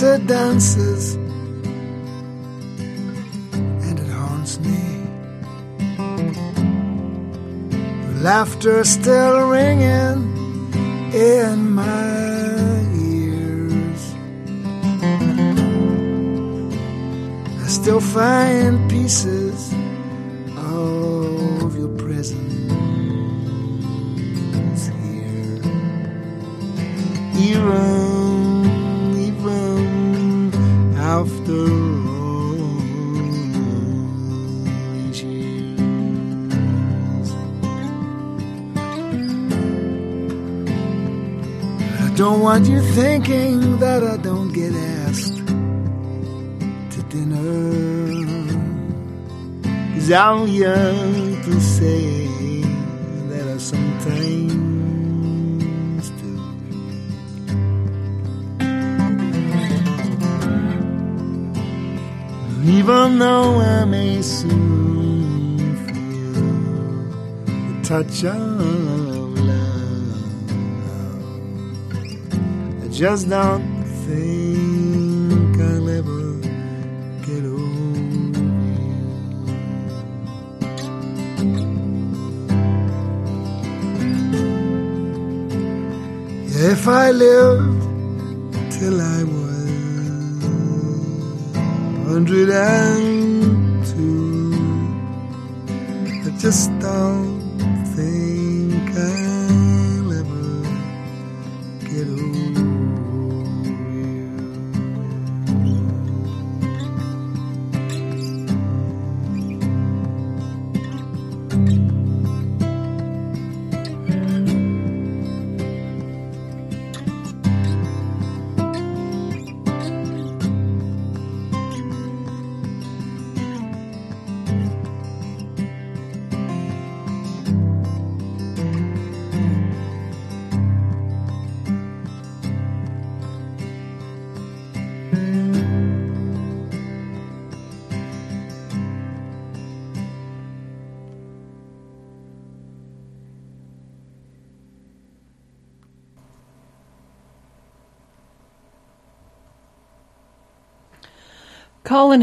[0.00, 1.16] it dances
[3.54, 4.80] and it haunts me.
[8.22, 10.32] Laughter still ringing
[11.12, 14.14] in my ears.
[17.62, 19.74] I still find pieces
[20.56, 22.72] of your presence
[24.86, 25.60] here.
[27.36, 28.01] Even,
[42.22, 44.72] don't want you thinking that I don't get
[45.02, 45.38] asked
[46.92, 47.42] to dinner.
[49.92, 52.28] Cause I'm young to say
[53.30, 54.52] that I sometimes
[56.20, 56.32] do.
[62.78, 65.58] Even though I may soon
[65.88, 66.42] feel
[67.66, 68.61] the touch of
[73.02, 76.24] just don't think I'll ever
[77.26, 77.98] get over
[78.78, 79.02] you.
[86.70, 87.82] If I lived
[88.70, 89.70] till I was
[92.06, 93.01] hundred and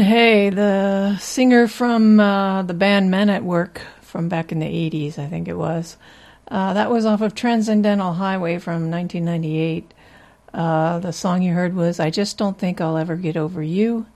[0.00, 4.66] Colin Hay, the singer from uh, the band Men at Work from back in the
[4.66, 5.98] 80s, I think it was.
[6.48, 9.92] Uh, that was off of Transcendental Highway from 1998.
[10.54, 14.06] Uh, the song you heard was I Just Don't Think I'll Ever Get Over You.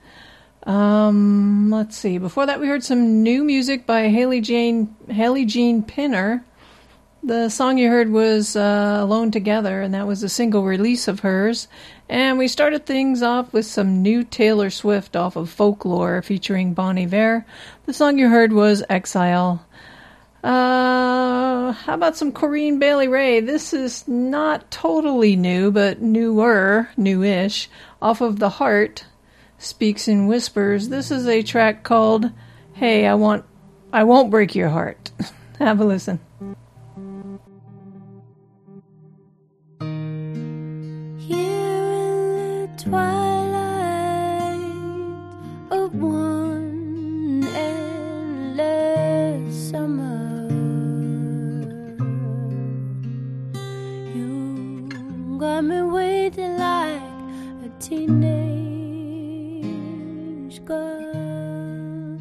[0.62, 2.16] Um, let's see.
[2.16, 6.47] Before that, we heard some new music by Haley Jane Haley Jean Pinner.
[7.26, 11.20] The song you heard was uh, Alone Together, and that was a single release of
[11.20, 11.68] hers.
[12.06, 16.98] And we started things off with some new Taylor Swift off of Folklore featuring Bon
[16.98, 17.46] Iver.
[17.86, 19.64] The song you heard was Exile.
[20.42, 23.40] Uh, how about some Corinne Bailey Rae?
[23.40, 27.70] This is not totally new, but newer, newish,
[28.02, 29.06] off of The Heart
[29.56, 30.90] Speaks in Whispers.
[30.90, 32.30] This is a track called
[32.74, 33.46] Hey, I want
[33.94, 35.10] I won't break your heart.
[35.59, 36.20] Have a listen.
[42.76, 44.59] Twilight
[45.70, 48.90] of one endless
[49.70, 50.48] summer.
[54.14, 54.88] You
[55.38, 57.01] got me waiting like
[57.64, 58.14] a teenage
[60.64, 62.18] girl.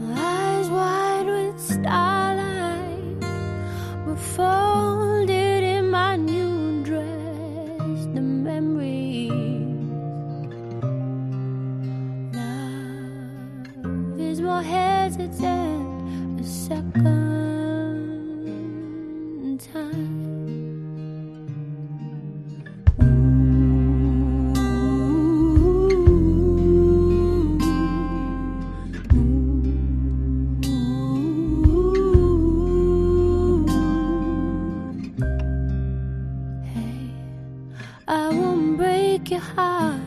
[0.00, 3.22] My eyes wide with starlight
[4.04, 4.16] were
[15.32, 17.00] a second
[19.72, 20.34] time.
[38.06, 40.03] I won't break your heart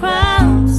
[0.00, 0.77] paper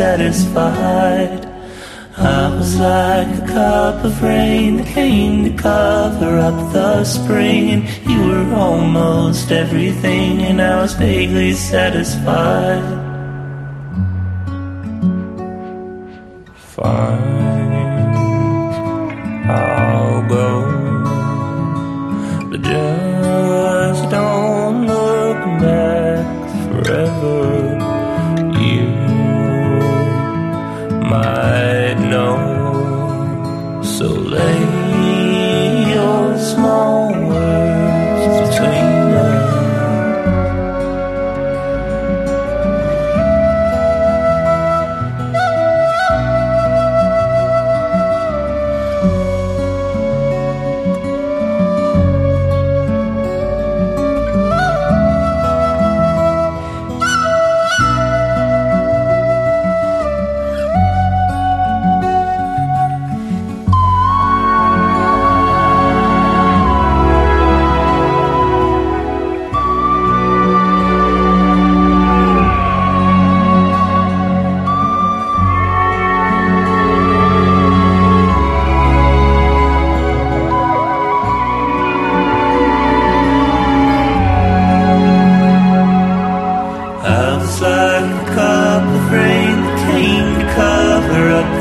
[0.00, 1.44] satisfied.
[2.16, 7.68] I was like a cup of rain that came to cover up the spring.
[7.68, 13.09] And you were almost everything, and I was vaguely satisfied.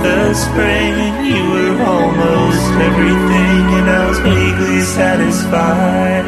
[0.04, 0.96] the spring
[1.26, 6.26] You were almost everything And I was vaguely satisfied.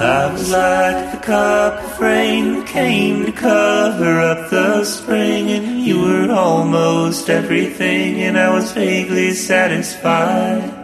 [0.00, 5.82] I was like the cup of rain that came to cover up the spring And
[5.82, 10.76] you were almost everything And I was vaguely satisfied.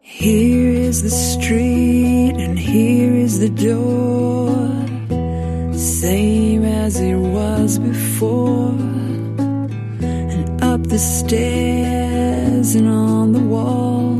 [0.00, 4.56] Here is the street and here is the door
[5.74, 8.91] Same as it was before
[11.02, 14.14] stairs and on the wall.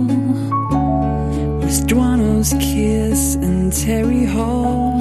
[1.63, 5.01] Was Duano's kiss and Terry Hall.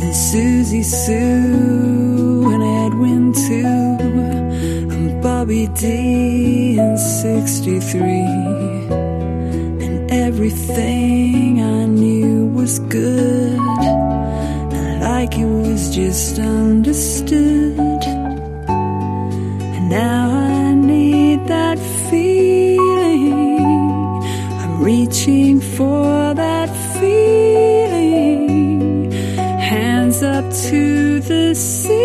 [0.00, 3.86] And Susie Sue and Edwyn too.
[4.92, 8.02] And Bobby D and 63
[9.84, 13.58] and everything I knew was good.
[14.72, 17.81] And like it was just understood.
[25.82, 28.40] For that feeling.
[29.72, 32.01] Hands up to the ceiling.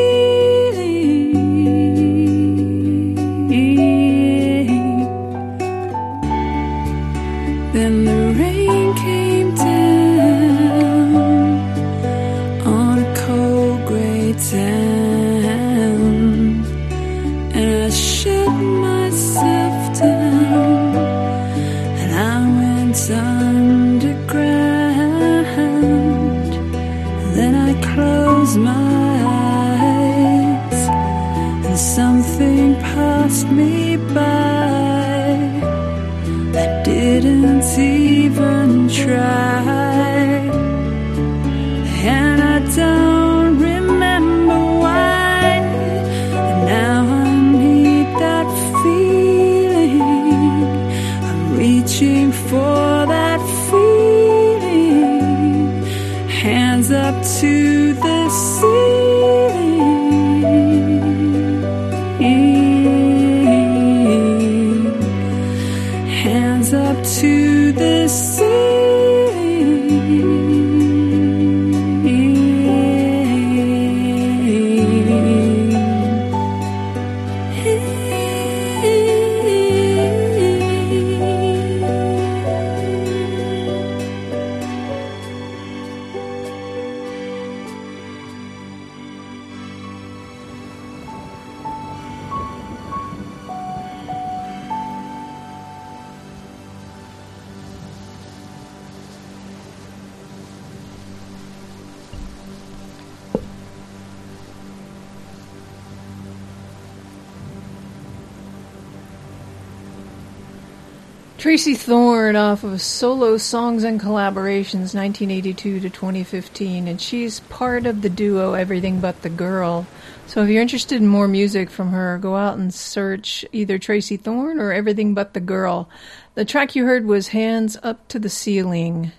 [111.88, 118.02] Tracey Thorn off of Solo Songs and Collaborations 1982 to 2015, and she's part of
[118.02, 119.88] the duo Everything But the Girl.
[120.26, 124.18] So if you're interested in more music from her, go out and search either Tracey
[124.18, 125.88] Thorn or Everything But the Girl.
[126.36, 129.14] The track you heard was Hands Up to the Ceiling.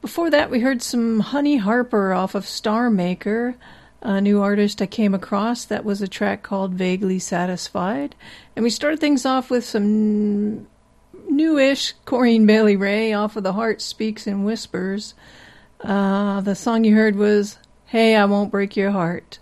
[0.00, 3.56] Before that, we heard some Honey Harper off of Starmaker,
[4.00, 5.66] a new artist I came across.
[5.66, 8.14] That was a track called Vaguely Satisfied.
[8.56, 10.66] And we started things off with some
[11.30, 15.14] newish Corinne Bailey Rae off of The Heart Speaks in Whispers.
[15.80, 19.38] Uh, the song you heard was Hey, I Won't Break Your Heart.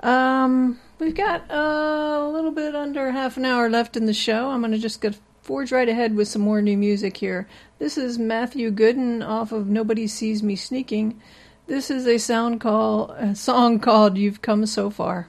[0.00, 4.50] Um, we've got a little bit under half an hour left in the show.
[4.50, 5.10] I'm going to just go
[5.42, 7.48] forge right ahead with some more new music here.
[7.78, 11.20] This is Matthew Gooden off of Nobody Sees Me Sneaking.
[11.66, 15.28] This is a sound call, a song called You've Come So Far.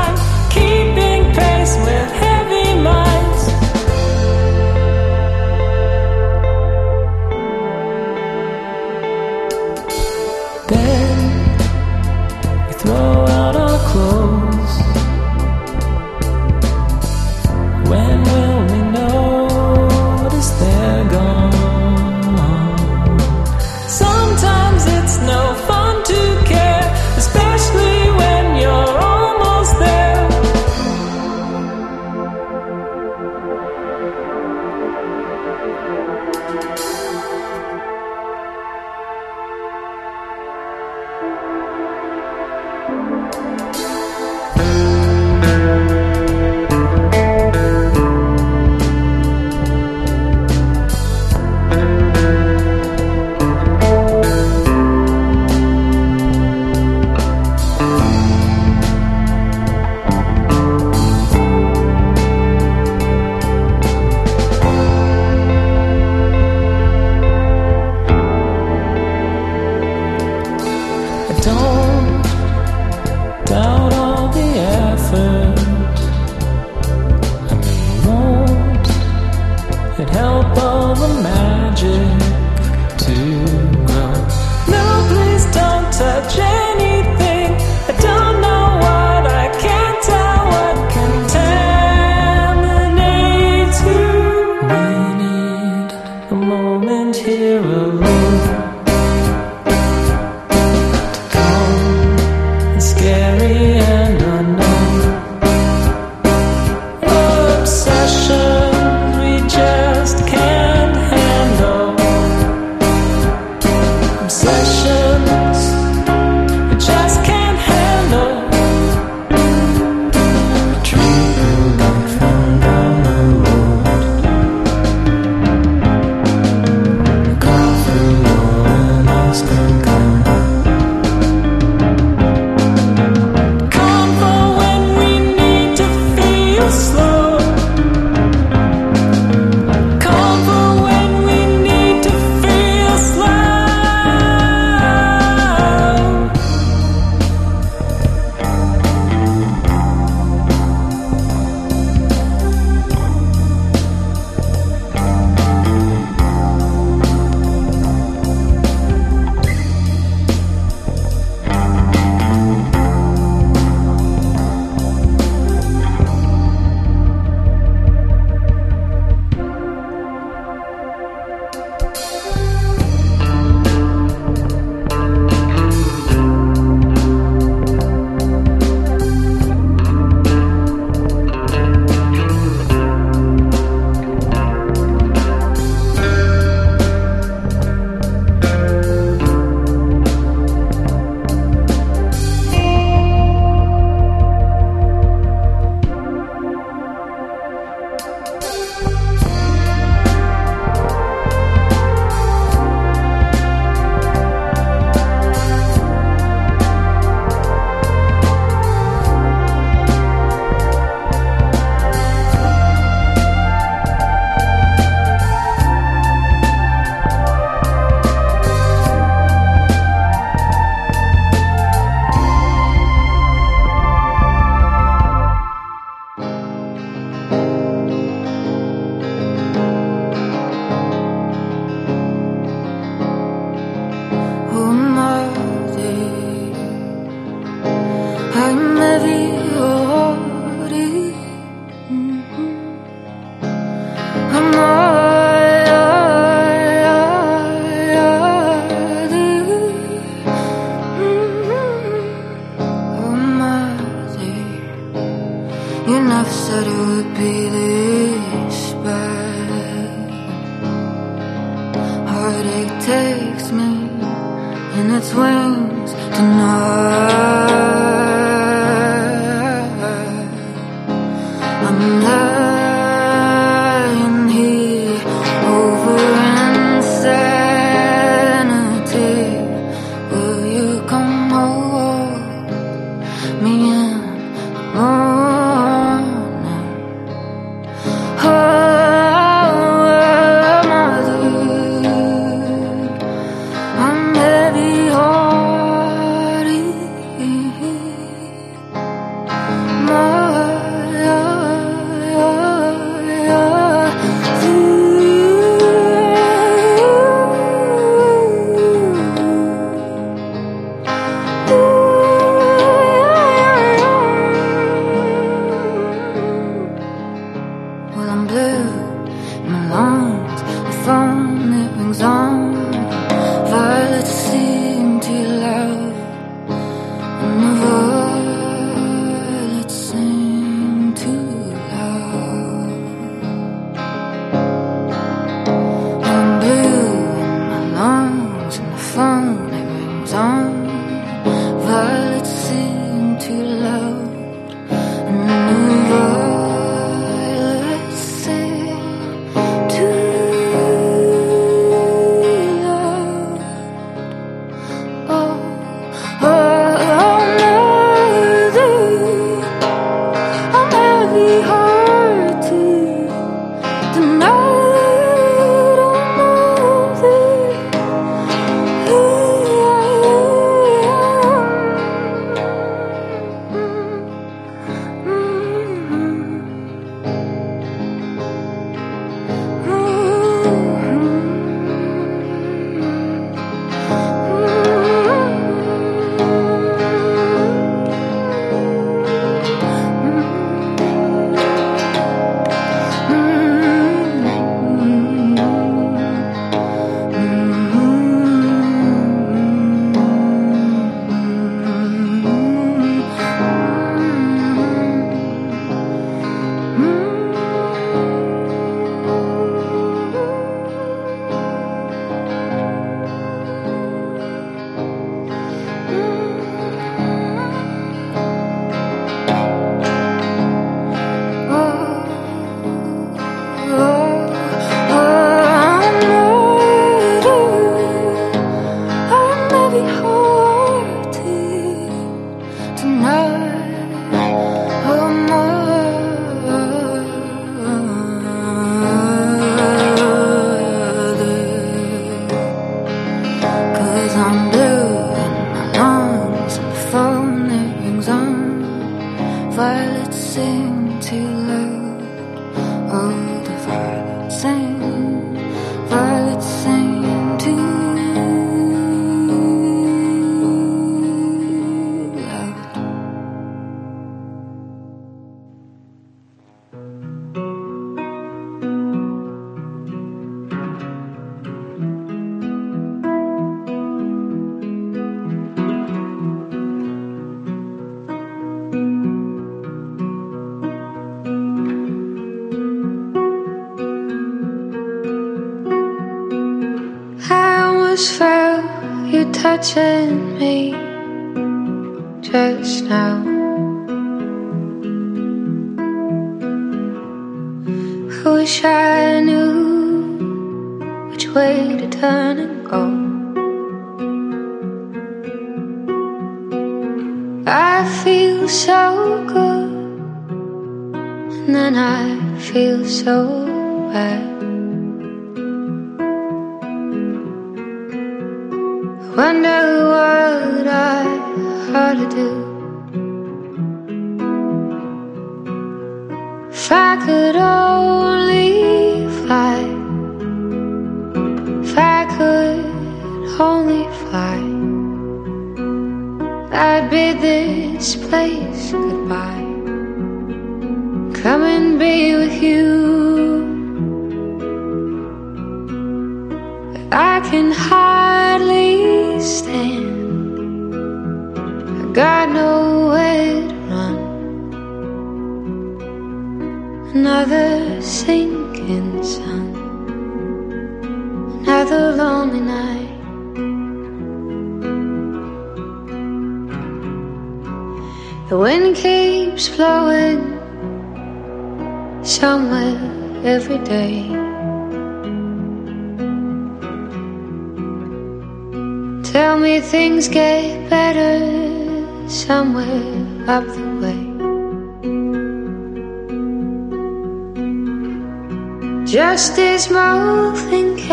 [589.61, 590.89] Just dismal thinking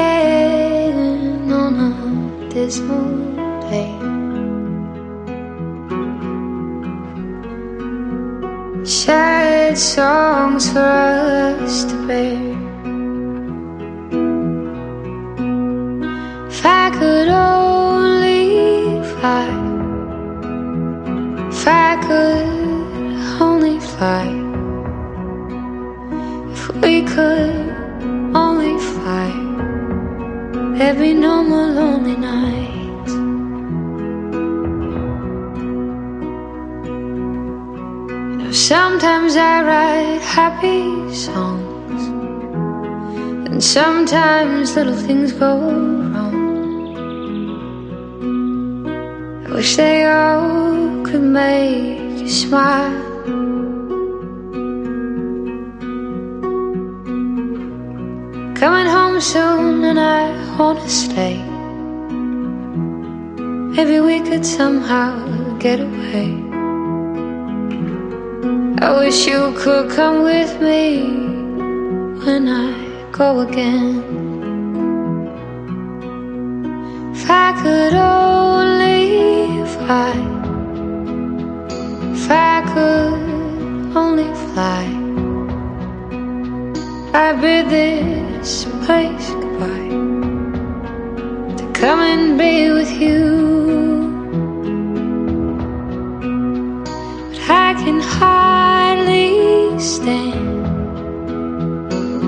[1.51, 3.09] on a dismal
[3.71, 3.95] day.
[8.85, 12.37] Sad songs for us to bear.
[16.51, 19.49] If I could only fly,
[21.49, 24.29] if I could only fly,
[26.53, 27.78] if we could
[30.79, 33.13] there'd be no more lonely nights.
[38.31, 42.03] You know, sometimes I write happy songs,
[43.49, 46.37] and sometimes little things go wrong.
[49.47, 53.07] I wish they all could make you smile.
[58.55, 61.43] Coming home soon and I wanna stay.
[63.75, 65.13] Maybe we could somehow
[65.59, 66.31] get away.
[68.81, 71.03] I wish you could come with me
[72.25, 72.71] when I
[73.11, 74.03] go again.
[77.15, 80.15] If I could only fly,
[82.15, 84.85] if I could only fly,
[87.13, 88.18] I bid this
[88.89, 89.91] place goodbye
[91.59, 93.21] to come and be with you.
[97.29, 100.67] But I can hardly stand.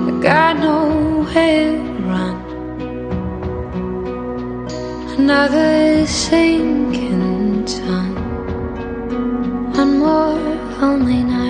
[0.07, 2.37] I got nowhere to run.
[5.17, 8.11] Another sinking sun.
[9.79, 10.37] One more
[10.79, 11.40] lonely night.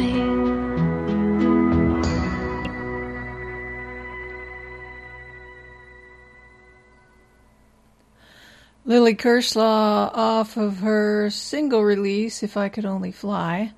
[9.22, 13.72] Kershaw off of her single release, If I Could Only Fly.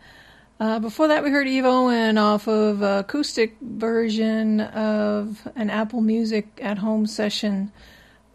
[0.57, 6.47] Uh, before that, we heard Eve Owen off of acoustic version of an Apple Music
[6.61, 7.73] at home session.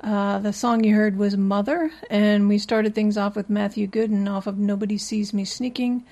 [0.02, 4.30] Uh, the song you heard was Mother, and we started things off with Matthew Gooden
[4.30, 6.04] off of Nobody Sees Me Sneaking.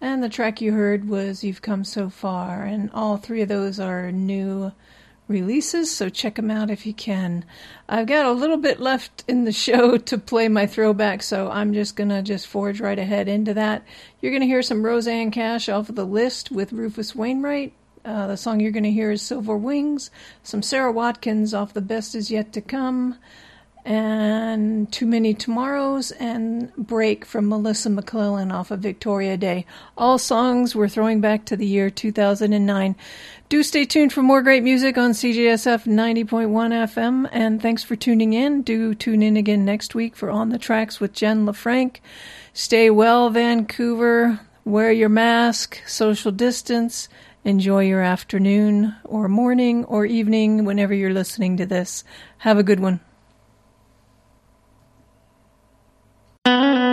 [0.00, 3.78] And the track you heard was You've Come So Far, and all three of those
[3.78, 4.72] are new
[5.30, 7.44] releases, so check them out if you can.
[7.88, 11.72] I've got a little bit left in the show to play my throwback, so I'm
[11.72, 13.84] just gonna just forge right ahead into that.
[14.20, 17.72] You're gonna hear some Rosanne Cash off of the list with Rufus Wainwright.
[18.04, 20.10] Uh, the song you're gonna hear is Silver Wings,
[20.42, 23.16] some Sara Watkins off The Best Is Yet to Come,
[23.84, 29.66] and Too Many Tomorrows, and Break from Melissa McClelland off of Victoria Day.
[29.96, 32.96] All songs we're throwing back to the year 2009.
[33.48, 38.32] Do stay tuned for more great music on CJSF 90.1 FM, and thanks for tuning
[38.32, 38.62] in.
[38.62, 41.96] Do tune in again next week for On the Tracks with Jen LaFranc.
[42.52, 44.40] Stay well, Vancouver.
[44.64, 47.08] Wear your mask, social distance.
[47.44, 52.04] Enjoy your afternoon or morning or evening whenever you're listening to this.
[52.38, 53.00] Have a good one.
[56.50, 56.89] Mm-hmm.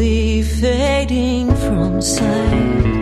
[0.00, 2.99] Slowly fading from sight.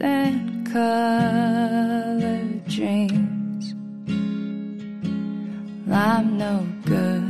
[0.00, 3.74] And colored dreams.
[5.90, 7.22] I'm no good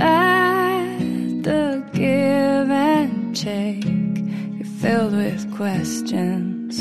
[0.00, 0.98] at
[1.42, 3.84] the give and take.
[3.84, 6.80] You're filled with questions.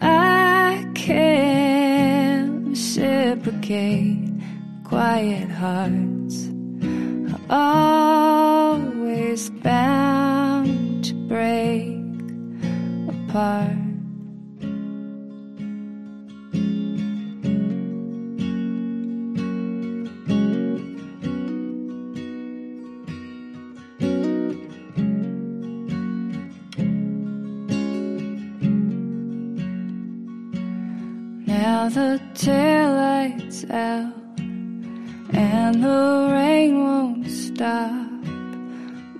[0.00, 4.30] I can't reciprocate
[4.84, 6.48] quiet hearts.
[7.48, 8.19] Are
[13.30, 13.76] apart.
[31.46, 34.12] Now the taillight's out
[35.32, 38.10] and the rain won't stop.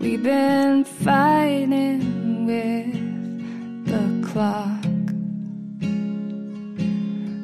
[0.00, 2.99] We've been fighting with
[4.32, 4.84] clock,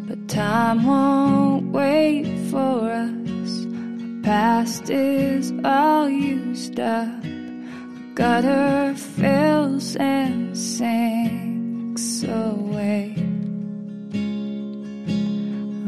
[0.07, 3.67] but time won't wait for us.
[3.67, 7.25] Our past is all used up.
[8.15, 13.17] Gutter fills and sinks away.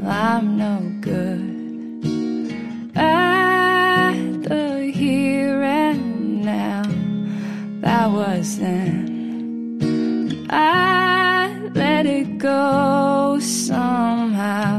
[0.04, 1.46] I'm no good
[2.96, 6.82] at the here and now.
[7.82, 9.06] That was then.
[10.50, 10.88] I
[11.98, 14.76] let it go somehow.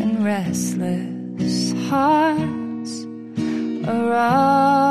[0.00, 3.06] And restless hearts
[3.86, 4.85] are all.